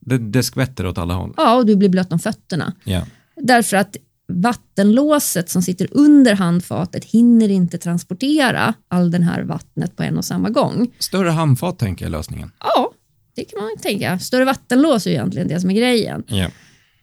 Det, 0.00 0.18
det 0.18 0.42
skvätter 0.42 0.86
åt 0.86 0.98
alla 0.98 1.14
håll. 1.14 1.34
Ja, 1.36 1.56
och 1.56 1.66
du 1.66 1.76
blir 1.76 1.88
blöt 1.88 2.12
om 2.12 2.18
fötterna. 2.18 2.74
Ja. 2.84 3.06
Därför 3.36 3.76
att 3.76 3.96
vattenlåset 4.30 5.50
som 5.50 5.62
sitter 5.62 5.88
under 5.90 6.34
handfatet 6.34 7.04
hinner 7.04 7.48
inte 7.48 7.78
transportera 7.78 8.74
all 8.88 9.10
den 9.10 9.22
här 9.22 9.42
vattnet 9.42 9.96
på 9.96 10.02
en 10.02 10.18
och 10.18 10.24
samma 10.24 10.48
gång. 10.48 10.94
Större 10.98 11.30
handfat 11.30 11.78
tänker 11.78 12.04
jag 12.04 12.12
lösningen. 12.12 12.50
Ja, 12.60 12.92
det 13.34 13.44
kan 13.44 13.62
man 13.62 13.70
tänka. 13.82 14.18
Större 14.18 14.44
vattenlås 14.44 15.06
är 15.06 15.10
egentligen 15.10 15.48
det 15.48 15.60
som 15.60 15.70
är 15.70 15.74
grejen. 15.74 16.24
Ja. 16.26 16.50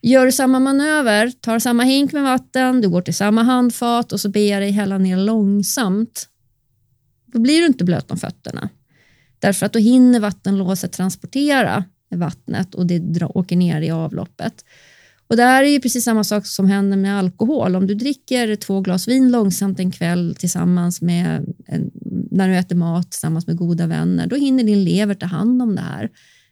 Gör 0.02 0.26
du 0.26 0.32
samma 0.32 0.60
manöver, 0.60 1.32
tar 1.42 1.60
samma 1.60 1.84
hink 1.84 2.12
med 2.14 2.24
vatten, 2.24 2.82
du 2.82 2.90
går 2.90 3.02
till 3.02 3.16
samma 3.16 3.44
handfat 3.44 4.12
och 4.12 4.20
så 4.20 4.30
ber 4.30 4.52
jag 4.52 4.62
dig 4.62 4.72
hälla 4.72 4.98
ner 4.98 5.18
långsamt. 5.18 6.28
Då 7.26 7.40
blir 7.40 7.60
du 7.60 7.66
inte 7.66 7.84
blöt 7.84 8.12
om 8.12 8.18
fötterna. 8.18 8.70
Därför 9.40 9.66
att 9.66 9.74
då 9.74 9.80
hinner 9.80 10.20
vattenlåset 10.20 10.92
transportera 10.92 11.84
vattnet 12.16 12.76
och 12.76 12.88
det 12.88 13.24
åker 13.24 13.56
ner 13.56 13.82
i 13.82 13.92
avloppet. 13.92 14.66
Och 15.28 15.38
det 15.38 15.44
här 15.44 15.64
är 15.64 15.68
ju 15.68 15.80
precis 15.80 16.04
samma 16.04 16.24
sak 16.24 16.46
som 16.46 16.68
händer 16.68 16.98
med 16.98 17.20
alkohol. 17.20 17.76
Om 17.76 17.88
du 17.88 17.96
dricker 17.96 18.56
två 18.56 18.82
glas 18.82 19.08
vin 19.08 19.32
långsamt 19.32 19.80
en 19.80 19.92
kväll 19.92 20.36
tillsammans 20.40 21.02
med 21.02 21.54
en, 21.66 21.92
när 22.32 22.50
du 22.50 22.56
äter 22.56 22.76
mat 22.76 23.12
tillsammans 23.12 23.48
med 23.48 23.58
goda 23.58 23.88
vänner, 23.88 24.28
då 24.28 24.36
hinner 24.36 24.64
din 24.64 24.84
lever 24.84 25.16
ta 25.16 25.26
hand 25.26 25.62
om 25.62 25.76
det 25.76 25.82
här. 25.82 26.10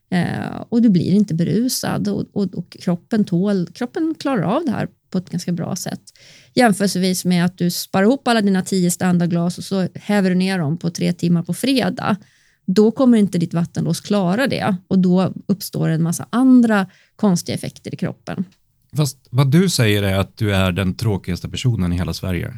Eh, 0.10 0.62
och 0.70 0.82
du 0.82 0.90
blir 0.90 1.12
inte 1.14 1.34
berusad 1.34 2.08
och, 2.08 2.26
och, 2.34 2.56
och, 2.56 2.78
kroppen, 2.80 3.24
tål, 3.24 3.68
kroppen 3.74 4.16
klarar 4.20 4.44
av 4.44 4.66
det 4.66 4.72
här 4.72 4.88
på 5.10 5.18
ett 5.18 5.30
ganska 5.30 5.52
bra 5.52 5.76
sätt. 5.76 6.02
Jämförelsevis 6.54 7.26
med 7.26 7.46
att 7.46 7.58
du 7.58 7.72
sparar 7.72 8.04
ihop 8.04 8.28
alla 8.28 8.42
dina 8.42 8.62
tio 8.62 8.92
standardglas 8.92 9.58
och 9.58 9.64
så 9.64 9.88
häver 9.96 10.30
du 10.30 10.36
ner 10.36 10.60
dem 10.60 10.78
på 10.78 10.90
tre 10.90 11.14
timmar 11.14 11.44
på 11.44 11.54
fredag. 11.54 12.18
Då 12.66 12.92
kommer 12.92 13.18
inte 13.18 13.38
ditt 13.38 13.54
vattenlås 13.54 14.02
klara 14.02 14.48
det 14.48 14.76
och 14.88 15.00
då 15.00 15.34
uppstår 15.48 15.90
en 15.90 16.04
massa 16.04 16.28
andra 16.30 16.88
konstiga 17.16 17.56
effekter 17.56 17.94
i 17.94 17.98
kroppen. 17.98 18.46
Fast 18.96 19.28
vad 19.30 19.52
du 19.52 19.70
säger 19.70 20.04
är 20.04 20.20
att 20.20 20.38
du 20.38 20.56
är 20.56 20.72
den 20.72 20.96
tråkigaste 20.96 21.50
personen 21.50 21.94
i 21.94 21.98
hela 21.98 22.14
Sverige. 22.14 22.54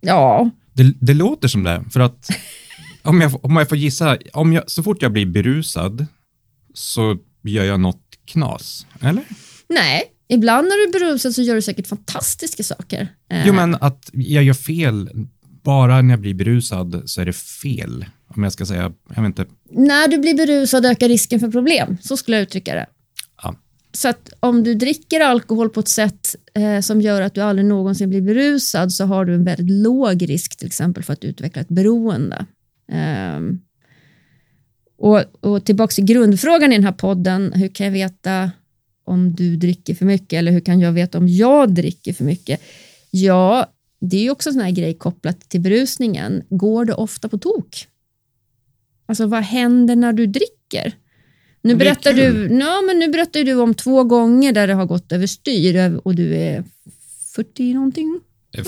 Ja. 0.00 0.50
Det, 0.72 0.94
det 1.00 1.14
låter 1.14 1.48
som 1.48 1.64
det, 1.64 1.84
för 1.90 2.00
att 2.00 2.30
om 3.02 3.20
jag, 3.20 3.44
om 3.44 3.56
jag 3.56 3.68
får 3.68 3.78
gissa, 3.78 4.18
om 4.32 4.52
jag, 4.52 4.70
så 4.70 4.82
fort 4.82 5.02
jag 5.02 5.12
blir 5.12 5.26
berusad 5.26 6.06
så 6.74 7.16
gör 7.42 7.64
jag 7.64 7.80
något 7.80 8.02
knas, 8.24 8.86
eller? 9.00 9.24
Nej, 9.68 10.02
ibland 10.28 10.68
när 10.68 10.76
du 10.76 10.98
är 10.98 11.00
berusad 11.00 11.34
så 11.34 11.42
gör 11.42 11.54
du 11.54 11.62
säkert 11.62 11.86
fantastiska 11.86 12.62
saker. 12.62 13.08
Jo, 13.44 13.52
men 13.52 13.74
att 13.74 14.10
jag 14.12 14.44
gör 14.44 14.54
fel, 14.54 15.10
bara 15.64 16.02
när 16.02 16.10
jag 16.10 16.20
blir 16.20 16.34
berusad 16.34 17.02
så 17.06 17.20
är 17.20 17.26
det 17.26 17.32
fel. 17.32 18.04
Om 18.28 18.42
jag 18.42 18.52
ska 18.52 18.66
säga, 18.66 18.92
jag 19.14 19.22
vet 19.22 19.26
inte. 19.26 19.46
När 19.70 20.08
du 20.08 20.18
blir 20.18 20.34
berusad 20.34 20.86
ökar 20.86 21.08
risken 21.08 21.40
för 21.40 21.50
problem, 21.50 21.96
så 22.02 22.16
skulle 22.16 22.36
jag 22.36 22.42
uttrycka 22.42 22.74
det. 22.74 22.86
Så 23.96 24.08
att 24.08 24.32
om 24.40 24.62
du 24.62 24.74
dricker 24.74 25.20
alkohol 25.20 25.70
på 25.70 25.80
ett 25.80 25.88
sätt 25.88 26.36
eh, 26.54 26.80
som 26.80 27.00
gör 27.00 27.22
att 27.22 27.34
du 27.34 27.40
aldrig 27.40 27.66
någonsin 27.66 28.08
blir 28.10 28.20
berusad 28.20 28.92
så 28.92 29.04
har 29.04 29.24
du 29.24 29.34
en 29.34 29.44
väldigt 29.44 29.70
låg 29.70 30.28
risk 30.28 30.56
till 30.56 30.66
exempel 30.66 31.02
för 31.02 31.12
att 31.12 31.24
utveckla 31.24 31.62
ett 31.62 31.68
beroende. 31.68 32.46
Eh, 32.92 33.40
och, 34.98 35.22
och 35.40 35.64
tillbaka 35.64 35.92
till 35.92 36.04
grundfrågan 36.04 36.72
i 36.72 36.74
den 36.74 36.84
här 36.84 36.92
podden, 36.92 37.52
hur 37.52 37.68
kan 37.68 37.86
jag 37.86 37.92
veta 37.92 38.50
om 39.04 39.34
du 39.34 39.56
dricker 39.56 39.94
för 39.94 40.06
mycket 40.06 40.38
eller 40.38 40.52
hur 40.52 40.60
kan 40.60 40.80
jag 40.80 40.92
veta 40.92 41.18
om 41.18 41.28
jag 41.28 41.74
dricker 41.74 42.12
för 42.12 42.24
mycket? 42.24 42.60
Ja, 43.10 43.72
det 44.00 44.16
är 44.16 44.22
ju 44.22 44.30
också 44.30 44.48
en 44.48 44.52
sån 44.52 44.62
här 44.62 44.70
grej 44.70 44.94
kopplat 44.94 45.40
till 45.40 45.60
berusningen. 45.60 46.42
Går 46.48 46.84
det 46.84 46.94
ofta 46.94 47.28
på 47.28 47.38
tok? 47.38 47.86
Alltså 49.06 49.26
vad 49.26 49.42
händer 49.42 49.96
när 49.96 50.12
du 50.12 50.26
dricker? 50.26 50.94
Nu 51.66 51.74
berättar, 51.74 52.12
du, 52.12 52.58
ja, 52.60 52.82
men 52.86 52.98
nu 52.98 53.08
berättar 53.08 53.44
du 53.44 53.54
om 53.54 53.74
två 53.74 54.04
gånger 54.04 54.52
där 54.52 54.66
det 54.66 54.74
har 54.74 54.86
gått 54.86 55.12
överstyr 55.12 56.00
och 56.04 56.14
du 56.14 56.36
är 56.36 56.64
40 57.34 57.74
någonting? 57.74 58.20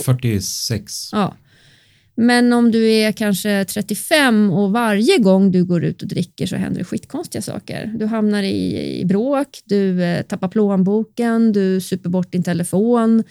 46. 0.04 1.12
Ja. 1.12 1.36
Men 2.20 2.52
om 2.52 2.70
du 2.70 2.90
är 2.90 3.12
kanske 3.12 3.64
35 3.64 4.50
och 4.50 4.72
varje 4.72 5.18
gång 5.18 5.50
du 5.50 5.64
går 5.64 5.84
ut 5.84 6.02
och 6.02 6.08
dricker 6.08 6.46
så 6.46 6.56
händer 6.56 6.78
det 6.78 6.84
skitkonstiga 6.84 7.42
saker. 7.42 7.92
Du 7.98 8.06
hamnar 8.06 8.42
i, 8.42 9.00
i 9.00 9.04
bråk, 9.04 9.48
du 9.64 10.02
eh, 10.02 10.22
tappar 10.22 10.48
plånboken, 10.48 11.52
du 11.52 11.80
super 11.80 12.10
bort 12.10 12.32
din 12.32 12.42
telefon, 12.42 13.24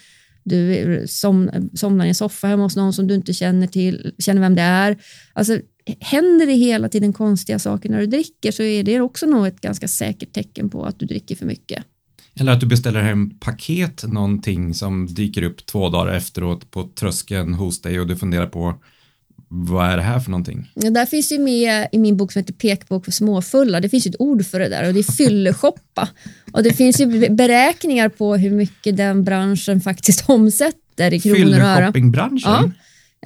du 0.43 1.03
som, 1.08 1.49
somnar 1.73 2.06
i 2.06 2.10
en 2.10 2.15
soffa 2.15 2.47
hemma 2.47 2.63
hos 2.63 2.75
någon 2.75 2.93
som 2.93 3.08
du 3.08 3.15
inte 3.15 3.34
känner, 3.34 3.67
till, 3.67 4.13
känner 4.19 4.41
vem 4.41 4.56
det 4.56 4.62
är. 4.62 4.97
Alltså, 5.34 5.60
händer 6.00 6.45
det 6.45 6.54
hela 6.54 6.89
tiden 6.89 7.13
konstiga 7.13 7.60
saker 7.60 7.89
när 7.89 8.00
du 8.00 8.08
dricker 8.08 8.52
så 8.52 8.63
är 8.63 8.84
det 8.84 9.02
också 9.02 9.26
nog 9.26 9.47
ett 9.47 9.62
ganska 9.62 9.88
säkert 9.88 10.34
tecken 10.34 10.69
på 10.69 10.86
att 10.86 11.00
du 11.00 11.06
dricker 11.06 11.36
för 11.36 11.45
mycket. 11.45 11.84
Eller 12.39 12.52
att 12.52 12.60
du 12.60 12.65
beställer 12.65 13.02
hem 13.02 13.30
paket, 13.39 14.04
någonting 14.08 14.73
som 14.73 15.08
dyker 15.08 15.43
upp 15.43 15.65
två 15.65 15.89
dagar 15.89 16.13
efteråt 16.13 16.71
på 16.71 16.89
tröskeln 16.95 17.54
hos 17.54 17.82
dig 17.82 18.00
och 18.00 18.08
du 18.08 18.15
funderar 18.15 18.47
på 18.47 18.76
vad 19.50 19.86
är 19.86 19.97
det 19.97 20.04
här 20.04 20.19
för 20.19 20.32
någonting? 20.32 20.71
Ja, 20.73 20.89
där 20.89 21.06
finns 21.06 21.32
ju 21.32 21.39
med 21.39 21.88
i 21.91 21.97
min 21.97 22.17
bok 22.17 22.32
som 22.32 22.39
heter 22.39 22.54
Pekbok 22.54 23.06
för 23.06 23.12
småfulla, 23.12 23.80
det 23.80 23.89
finns 23.89 24.08
ju 24.08 24.10
ett 24.10 24.21
ord 24.21 24.45
för 24.45 24.60
det 24.60 24.69
där 24.69 24.88
och 24.88 24.93
det 24.93 25.00
är 25.00 25.12
fylleshoppa. 25.12 26.10
och 26.52 26.63
det 26.63 26.73
finns 26.73 27.02
ju 27.02 27.30
beräkningar 27.30 28.10
på 28.10 28.36
hur 28.36 28.52
mycket 28.52 28.97
den 28.97 29.23
branschen 29.23 29.82
faktiskt 29.82 30.30
omsätter 30.30 31.13
i 31.13 31.19
kronor 31.19 31.39
och 31.39 31.54
öre. 31.54 31.76
Fylleshoppingbranschen? 31.76 32.41
Ja. 32.52 32.71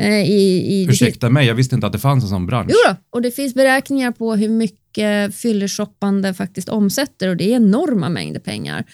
Eh, 0.02 0.22
I, 0.22 0.74
i, 0.74 0.86
Ursäkta 0.90 1.30
mig, 1.30 1.48
jag 1.48 1.56
visste 1.56 1.76
inte 1.76 1.88
att 1.88 1.94
det 1.94 2.00
fanns 2.00 2.24
en 2.24 2.30
sån 2.30 2.46
bransch. 2.46 2.72
Jo 2.72 2.78
då, 2.88 2.96
och 3.10 3.22
det 3.22 3.32
finns 3.32 3.54
beräkningar 3.54 4.12
på 4.12 4.36
hur 4.36 4.50
mycket 4.50 5.36
fylleshoppande 5.36 6.34
faktiskt 6.34 6.70
omsätter 6.70 7.30
och 7.30 7.38
det 7.38 7.52
är 7.52 7.56
enorma 7.56 8.10
mängder 8.10 8.40
pengar. 8.40 8.86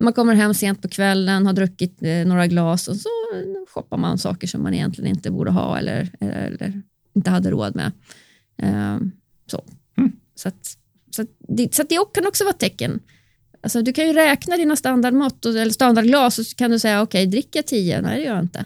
Man 0.00 0.12
kommer 0.12 0.34
hem 0.34 0.54
sent 0.54 0.82
på 0.82 0.88
kvällen, 0.88 1.46
har 1.46 1.52
druckit 1.52 2.02
eh, 2.02 2.26
några 2.26 2.46
glas 2.46 2.88
och 2.88 2.96
så 2.96 3.08
shoppar 3.68 3.96
man 3.96 4.18
saker 4.18 4.46
som 4.46 4.62
man 4.62 4.74
egentligen 4.74 5.10
inte 5.10 5.30
borde 5.30 5.50
ha 5.50 5.78
eller, 5.78 6.10
eller, 6.20 6.82
inte 7.14 7.30
hade 7.30 7.50
råd 7.50 7.76
med. 7.76 7.92
Eh, 8.62 8.98
så. 9.46 9.64
Mm. 9.98 10.12
Så, 10.34 10.48
att, 10.48 10.76
så, 11.10 11.22
att 11.22 11.28
det, 11.48 11.74
så 11.74 11.82
att 11.82 11.88
det 11.88 11.98
kan 12.14 12.26
också 12.26 12.44
vara 12.44 12.54
ett 12.54 12.60
tecken. 12.60 13.00
Alltså, 13.60 13.82
du 13.82 13.92
kan 13.92 14.06
ju 14.06 14.12
räkna 14.12 14.56
dina 14.56 14.76
standardmått 14.76 15.46
eller 15.46 15.70
standardglas 15.70 16.38
och 16.38 16.46
så 16.46 16.56
kan 16.56 16.70
du 16.70 16.78
säga 16.78 17.02
okej, 17.02 17.22
okay, 17.22 17.30
dricker 17.30 17.58
jag 17.58 17.66
10? 17.66 18.00
Nej, 18.00 18.18
det 18.18 18.24
gör 18.24 18.34
jag 18.34 18.44
inte. 18.44 18.64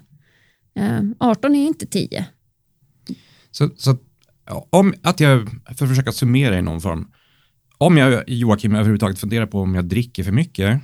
18 1.19 1.55
är 1.55 1.67
inte 1.67 1.87
10. 1.87 2.27
Så, 3.51 3.71
så 3.77 3.97
om 4.71 4.95
att 5.03 5.21
jag, 5.21 5.49
för 5.77 5.85
att 5.85 5.91
försöka 5.91 6.13
summera 6.13 6.59
i 6.59 6.63
någon 6.63 6.81
form, 6.81 7.09
om 7.79 7.97
jag, 7.97 8.29
Joakim, 8.29 8.75
överhuvudtaget 8.75 9.19
funderar 9.19 9.47
på 9.47 9.61
om 9.61 9.75
jag 9.75 9.85
dricker 9.85 10.25
för 10.25 10.33
mycket, 10.33 10.81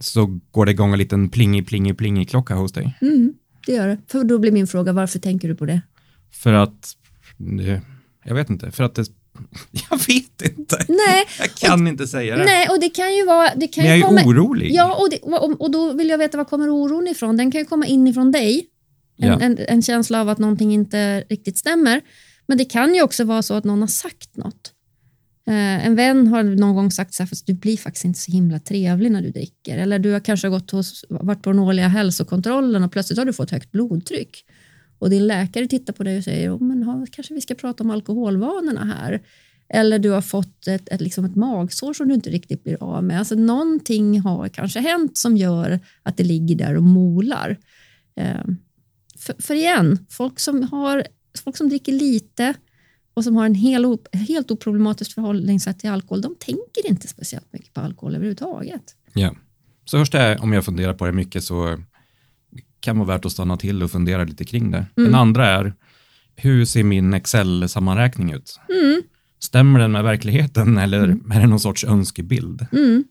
så 0.00 0.40
går 0.50 0.66
det 0.66 0.72
igång 0.72 0.92
en 0.92 0.98
liten 0.98 1.28
plingi, 1.28 1.62
plingi, 1.62 1.94
plingi 1.94 2.24
klocka 2.24 2.54
hos 2.54 2.72
dig. 2.72 2.98
Mm, 3.00 3.34
det 3.66 3.72
gör 3.72 3.88
det. 3.88 3.98
För 4.06 4.24
då 4.24 4.38
blir 4.38 4.52
min 4.52 4.66
fråga, 4.66 4.92
varför 4.92 5.18
tänker 5.18 5.48
du 5.48 5.54
på 5.54 5.66
det? 5.66 5.80
För 6.30 6.52
att, 6.52 6.96
jag 8.24 8.34
vet 8.34 8.50
inte, 8.50 8.70
för 8.70 8.84
att 8.84 8.94
det 8.94 9.06
jag 9.90 9.98
vet 10.06 10.58
inte. 10.58 10.84
Nej, 10.88 11.24
jag 11.38 11.50
kan 11.54 11.82
och, 11.82 11.88
inte 11.88 12.06
säga 12.06 12.36
det. 12.36 12.44
Nej, 12.44 12.68
och 12.68 12.80
det 12.80 12.88
kan 12.88 13.16
ju 13.16 13.26
vara... 13.26 13.50
Det 13.56 13.68
kan 13.68 13.84
Men 13.84 13.90
jag 13.90 13.98
är 13.98 14.02
komma, 14.02 14.22
orolig. 14.24 14.72
Ja, 14.72 14.94
och, 14.94 15.10
det, 15.10 15.18
och, 15.18 15.60
och, 15.60 15.70
då 15.70 15.92
vill 15.92 16.08
jag 16.08 16.18
veta 16.18 16.36
var 16.36 16.44
kommer 16.44 16.68
oron 16.68 17.08
ifrån? 17.08 17.36
Den 17.36 17.50
kan 17.50 17.60
ju 17.60 17.64
komma 17.64 17.86
inifrån 17.86 18.32
dig. 18.32 18.68
En, 19.18 19.28
ja. 19.28 19.40
en, 19.40 19.58
en, 19.68 19.82
känsla 19.82 20.20
av 20.20 20.28
att 20.28 20.38
någonting 20.38 20.74
inte 20.74 21.20
riktigt 21.20 21.58
stämmer. 21.58 22.00
Men 22.46 22.58
det 22.58 22.64
kan 22.64 22.94
ju 22.94 23.02
också 23.02 23.24
vara 23.24 23.42
så 23.42 23.54
att 23.54 23.64
någon 23.64 23.80
har 23.80 23.88
sagt 23.88 24.36
något. 24.36 24.72
Eh, 25.46 25.86
en 25.86 25.94
vän 25.94 26.26
har 26.26 26.42
någon 26.42 26.74
gång 26.74 26.90
sagt 26.90 27.14
så 27.14 27.22
här, 27.22 27.28
fast 27.28 27.46
du 27.46 27.54
blir 27.54 27.76
faktiskt 27.76 28.04
inte 28.04 28.20
så 28.20 28.32
himla 28.32 28.58
trevlig 28.58 29.12
när 29.12 29.22
du 29.22 29.30
dricker. 29.30 29.78
Eller 29.78 29.98
du 29.98 30.12
har 30.12 30.20
kanske 30.20 30.48
gått 30.48 30.70
hos, 30.70 31.04
varit 31.08 31.42
på 31.42 31.50
den 31.50 31.58
årliga 31.58 31.88
hälsokontrollen 31.88 32.84
och 32.84 32.92
plötsligt 32.92 33.18
har 33.18 33.26
du 33.26 33.32
fått 33.32 33.50
högt 33.50 33.72
blodtryck. 33.72 34.44
Och 34.98 35.10
din 35.10 35.26
läkare 35.26 35.66
tittar 35.66 35.92
på 35.92 36.04
dig 36.04 36.18
och 36.18 36.24
säger, 36.24 36.56
oh, 36.56 36.62
men 36.62 36.82
ha, 36.82 37.06
kanske 37.12 37.34
vi 37.34 37.40
ska 37.40 37.54
prata 37.54 37.84
om 37.84 37.90
alkoholvanorna 37.90 38.84
här. 38.84 39.22
Eller 39.68 39.98
du 39.98 40.10
har 40.10 40.20
fått 40.20 40.66
ett, 40.66 40.88
ett, 40.88 41.00
liksom 41.00 41.24
ett 41.24 41.36
magsår 41.36 41.92
som 41.92 42.08
du 42.08 42.14
inte 42.14 42.30
riktigt 42.30 42.64
blir 42.64 42.82
av 42.82 43.04
med. 43.04 43.18
Alltså 43.18 43.34
någonting 43.34 44.20
har 44.20 44.48
kanske 44.48 44.80
hänt 44.80 45.18
som 45.18 45.36
gör 45.36 45.80
att 46.02 46.16
det 46.16 46.24
ligger 46.24 46.56
där 46.56 46.76
och 46.76 46.82
molar. 46.82 47.58
Eh, 48.16 48.44
för, 49.26 49.42
för 49.42 49.54
igen, 49.54 50.06
folk 50.10 50.40
som, 50.40 50.62
har, 50.62 51.06
folk 51.44 51.56
som 51.56 51.68
dricker 51.68 51.92
lite 51.92 52.54
och 53.14 53.24
som 53.24 53.36
har 53.36 53.46
en 53.46 53.54
hel, 53.54 53.98
helt 54.12 54.50
oproblematiskt 54.50 55.12
förhållningssätt 55.12 55.78
till 55.78 55.90
alkohol, 55.90 56.22
de 56.22 56.34
tänker 56.34 56.88
inte 56.88 57.08
speciellt 57.08 57.52
mycket 57.52 57.74
på 57.74 57.80
alkohol 57.80 58.14
överhuvudtaget. 58.14 58.82
Ja, 59.12 59.34
så 59.84 59.98
först 59.98 60.14
är 60.14 60.42
om 60.42 60.52
jag 60.52 60.64
funderar 60.64 60.94
på 60.94 61.06
det 61.06 61.12
mycket 61.12 61.44
så 61.44 61.78
kan 62.80 62.96
det 62.96 63.04
vara 63.04 63.16
värt 63.16 63.24
att 63.24 63.32
stanna 63.32 63.56
till 63.56 63.82
och 63.82 63.90
fundera 63.90 64.24
lite 64.24 64.44
kring 64.44 64.70
det. 64.70 64.86
Mm. 64.96 65.10
Den 65.10 65.14
andra 65.14 65.46
är, 65.46 65.74
hur 66.36 66.64
ser 66.64 66.84
min 66.84 67.14
Excel-sammanräkning 67.14 68.32
ut? 68.32 68.60
Mm. 68.68 69.02
Stämmer 69.38 69.80
den 69.80 69.92
med 69.92 70.04
verkligheten 70.04 70.78
eller 70.78 71.04
mm. 71.04 71.32
är 71.32 71.40
det 71.40 71.46
någon 71.46 71.60
sorts 71.60 71.84
önskebild? 71.84 72.66
Mm. 72.72 73.04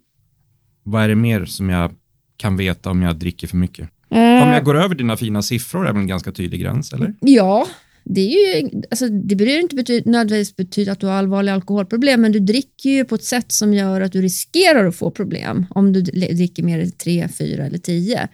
Vad 0.83 1.03
är 1.03 1.07
det 1.07 1.15
mer 1.15 1.45
som 1.45 1.69
jag 1.69 1.91
kan 2.37 2.57
veta 2.57 2.91
om 2.91 3.01
jag 3.01 3.15
dricker 3.15 3.47
för 3.47 3.57
mycket? 3.57 3.89
Eh. 4.13 4.43
Om 4.43 4.49
jag 4.49 4.63
går 4.63 4.75
över 4.75 4.95
dina 4.95 5.17
fina 5.17 5.41
siffror 5.41 5.87
är 5.87 5.93
väl 5.93 6.01
en 6.01 6.07
ganska 6.07 6.31
tydlig 6.31 6.61
gräns, 6.61 6.93
eller? 6.93 7.13
Ja, 7.19 7.67
det, 8.03 8.21
är 8.21 8.61
ju, 8.61 8.81
alltså, 8.91 9.07
det 9.07 9.35
behöver 9.35 9.59
inte 9.59 9.75
betyda, 9.75 10.11
nödvändigtvis 10.11 10.55
betyda 10.55 10.91
att 10.91 10.99
du 10.99 11.07
har 11.07 11.13
allvarliga 11.13 11.55
alkoholproblem, 11.55 12.21
men 12.21 12.31
du 12.31 12.39
dricker 12.39 12.89
ju 12.89 13.05
på 13.05 13.15
ett 13.15 13.23
sätt 13.23 13.51
som 13.51 13.73
gör 13.73 14.01
att 14.01 14.11
du 14.11 14.21
riskerar 14.21 14.85
att 14.85 14.95
få 14.95 15.11
problem 15.11 15.65
om 15.69 15.93
du 15.93 16.01
dricker 16.01 16.63
mer 16.63 16.79
än 16.79 16.91
3, 16.91 17.27
4 17.37 17.65
eller 17.65 17.77
10. 17.77 18.27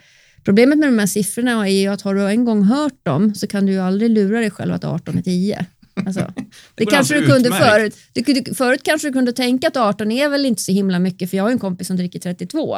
Problemet 0.43 0.77
med 0.79 0.87
de 0.87 0.99
här 0.99 1.07
siffrorna 1.07 1.67
är 1.67 1.81
ju 1.81 1.87
att 1.87 2.01
har 2.01 2.15
du 2.15 2.27
en 2.29 2.45
gång 2.45 2.63
hört 2.63 3.05
dem 3.05 3.35
så 3.35 3.47
kan 3.47 3.65
du 3.65 3.71
ju 3.71 3.79
aldrig 3.79 4.11
lura 4.11 4.39
dig 4.39 4.51
själv 4.51 4.73
att 4.73 4.83
18 4.83 5.17
är 5.17 5.21
10. 5.21 5.65
Alltså, 5.93 6.19
det, 6.35 6.45
det 6.75 6.85
kanske 6.85 7.19
du 7.19 7.25
kunde 7.25 7.51
förut. 7.51 7.95
Du, 8.13 8.53
förut 8.53 8.81
kanske 8.83 9.07
du 9.07 9.13
kunde 9.13 9.33
tänka 9.33 9.67
att 9.67 9.77
18 9.77 10.11
är 10.11 10.29
väl 10.29 10.45
inte 10.45 10.61
så 10.61 10.71
himla 10.71 10.99
mycket, 10.99 11.29
för 11.29 11.37
jag 11.37 11.43
har 11.43 11.51
en 11.51 11.59
kompis 11.59 11.87
som 11.87 11.97
dricker 11.97 12.19
32. 12.19 12.77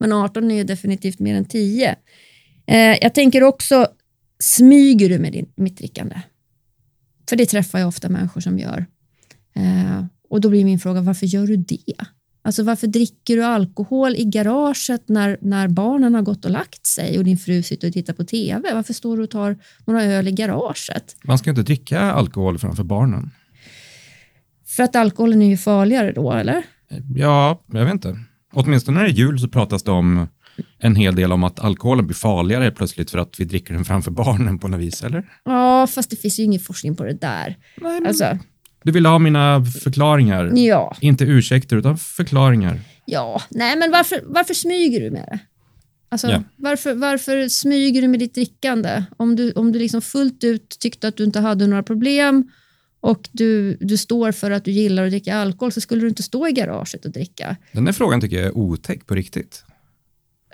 Men 0.00 0.12
18 0.12 0.50
är 0.50 0.64
definitivt 0.64 1.18
mer 1.18 1.34
än 1.34 1.44
10. 1.44 1.96
Eh, 2.68 2.98
jag 3.02 3.14
tänker 3.14 3.42
också, 3.42 3.86
smyger 4.38 5.08
du 5.08 5.18
med 5.18 5.32
din, 5.32 5.52
mitt 5.56 5.76
drickande? 5.76 6.20
För 7.28 7.36
det 7.36 7.46
träffar 7.46 7.78
jag 7.78 7.88
ofta 7.88 8.08
människor 8.08 8.40
som 8.40 8.58
gör. 8.58 8.86
Eh, 9.54 10.04
och 10.30 10.40
då 10.40 10.50
blir 10.50 10.64
min 10.64 10.78
fråga, 10.78 11.00
varför 11.00 11.26
gör 11.26 11.46
du 11.46 11.56
det? 11.56 11.94
Alltså 12.42 12.62
varför 12.62 12.86
dricker 12.86 13.36
du 13.36 13.44
alkohol 13.44 14.16
i 14.16 14.24
garaget 14.24 15.08
när, 15.08 15.38
när 15.40 15.68
barnen 15.68 16.14
har 16.14 16.22
gått 16.22 16.44
och 16.44 16.50
lagt 16.50 16.86
sig 16.86 17.18
och 17.18 17.24
din 17.24 17.38
fru 17.38 17.62
sitter 17.62 17.88
och 17.88 17.94
tittar 17.94 18.12
på 18.12 18.24
TV? 18.24 18.74
Varför 18.74 18.94
står 18.94 19.16
du 19.16 19.22
och 19.22 19.30
tar 19.30 19.58
några 19.84 20.04
öl 20.04 20.28
i 20.28 20.32
garaget? 20.32 21.16
Man 21.24 21.38
ska 21.38 21.50
inte 21.50 21.62
dricka 21.62 22.00
alkohol 22.00 22.58
framför 22.58 22.84
barnen. 22.84 23.30
För 24.66 24.82
att 24.82 24.96
alkoholen 24.96 25.42
är 25.42 25.46
ju 25.46 25.56
farligare 25.56 26.12
då, 26.12 26.32
eller? 26.32 26.62
Ja, 27.16 27.60
jag 27.66 27.84
vet 27.84 27.94
inte. 27.94 28.18
Åtminstone 28.52 28.98
när 28.98 29.04
det 29.04 29.10
är 29.10 29.14
jul 29.14 29.38
så 29.38 29.48
pratas 29.48 29.82
det 29.82 29.90
om 29.90 30.26
en 30.78 30.96
hel 30.96 31.14
del 31.14 31.32
om 31.32 31.44
att 31.44 31.60
alkoholen 31.60 32.06
blir 32.06 32.14
farligare 32.16 32.70
plötsligt 32.70 33.10
för 33.10 33.18
att 33.18 33.40
vi 33.40 33.44
dricker 33.44 33.74
den 33.74 33.84
framför 33.84 34.10
barnen 34.10 34.58
på 34.58 34.68
något 34.68 34.80
vis, 34.80 35.02
eller? 35.02 35.24
Ja, 35.44 35.86
fast 35.86 36.10
det 36.10 36.16
finns 36.16 36.38
ju 36.38 36.42
ingen 36.42 36.60
forskning 36.60 36.96
på 36.96 37.04
det 37.04 37.12
där. 37.20 37.56
Nej, 37.80 37.92
men... 38.00 38.06
Alltså, 38.06 38.38
Du 38.84 38.92
vill 38.92 39.06
ha 39.06 39.18
mina 39.18 39.64
förklaringar? 39.64 40.52
ja. 40.56 40.96
Inte 41.00 41.24
ursäkter, 41.24 41.76
utan 41.76 41.98
förklaringar. 41.98 42.80
Ja, 43.04 43.42
nej 43.50 43.76
men 43.78 43.90
varför, 43.90 44.20
varför 44.24 44.54
smyger 44.54 45.00
du 45.00 45.10
med 45.10 45.24
det? 45.30 45.38
Alltså, 46.10 46.28
Ja. 46.28 46.42
varför, 46.56 46.94
varför 46.94 47.48
smyger 47.48 48.02
du 48.02 48.08
med 48.08 48.20
ditt 48.20 48.34
drickande? 48.34 49.04
Om 49.16 49.36
du, 49.36 49.52
om 49.52 49.72
du 49.72 49.78
liksom 49.78 50.02
fullt 50.02 50.44
ut 50.44 50.76
tyckte 50.80 51.08
att 51.08 51.16
du 51.16 51.24
inte 51.24 51.40
hade 51.40 51.66
några 51.66 51.82
problem 51.82 52.50
och 53.00 53.28
du, 53.32 53.76
du 53.80 53.96
står 53.96 54.32
för 54.32 54.50
att 54.50 54.64
du 54.64 54.70
gillar 54.70 55.04
att 55.04 55.10
dricka 55.10 55.36
alkohol 55.36 55.72
så 55.72 55.80
skulle 55.80 56.02
du 56.02 56.08
inte 56.08 56.22
stå 56.22 56.48
i 56.48 56.52
garaget 56.52 57.04
och 57.04 57.10
dricka. 57.12 57.56
Den 57.72 57.86
här 57.86 57.92
frågan 57.92 58.20
tycker 58.20 58.36
jag 58.36 58.46
är 58.46 58.56
otäck 58.58 59.06
på 59.06 59.14
riktigt. 59.14 59.64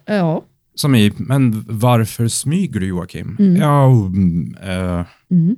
Ja. 0.06 0.44
Som 0.74 0.94
i, 0.94 1.12
men 1.16 1.64
varför 1.68 2.28
smyger 2.28 2.80
du 2.80 2.86
Joakim? 2.86 3.36
Mm. 3.38 3.56
Ja, 3.56 3.86
mm, 4.06 4.54
eh, 4.62 5.06
Mm. 5.30 5.56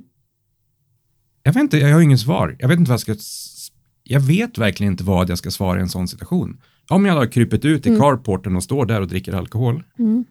jag 1.43 1.53
vet 1.53 1.61
inte, 1.61 1.77
jag 1.77 1.93
har 1.93 2.01
ingen 2.01 2.17
svar. 2.17 2.55
Jag 2.59 2.67
vet 2.67 2.79
inte 2.79 2.89
vad 2.91 2.99
jag 3.07 3.19
ska, 3.19 3.71
jag 4.03 4.19
vet 4.19 4.57
verkligen 4.57 4.93
inte 4.93 5.03
vad 5.03 5.29
jag 5.29 5.37
ska 5.37 5.51
svara 5.51 5.79
i 5.79 5.81
en 5.81 5.89
sån 5.89 6.07
situation. 6.07 6.61
Om 6.89 7.05
jag 7.05 7.13
har 7.13 7.25
krypit 7.25 7.65
ut 7.65 7.87
i 7.87 7.97
carporten 7.97 8.55
och 8.55 8.63
står 8.63 8.85
där 8.85 9.01
och 9.01 9.07
dricker 9.07 9.33
alkohol. 9.33 9.83
Mm. 9.99 10.25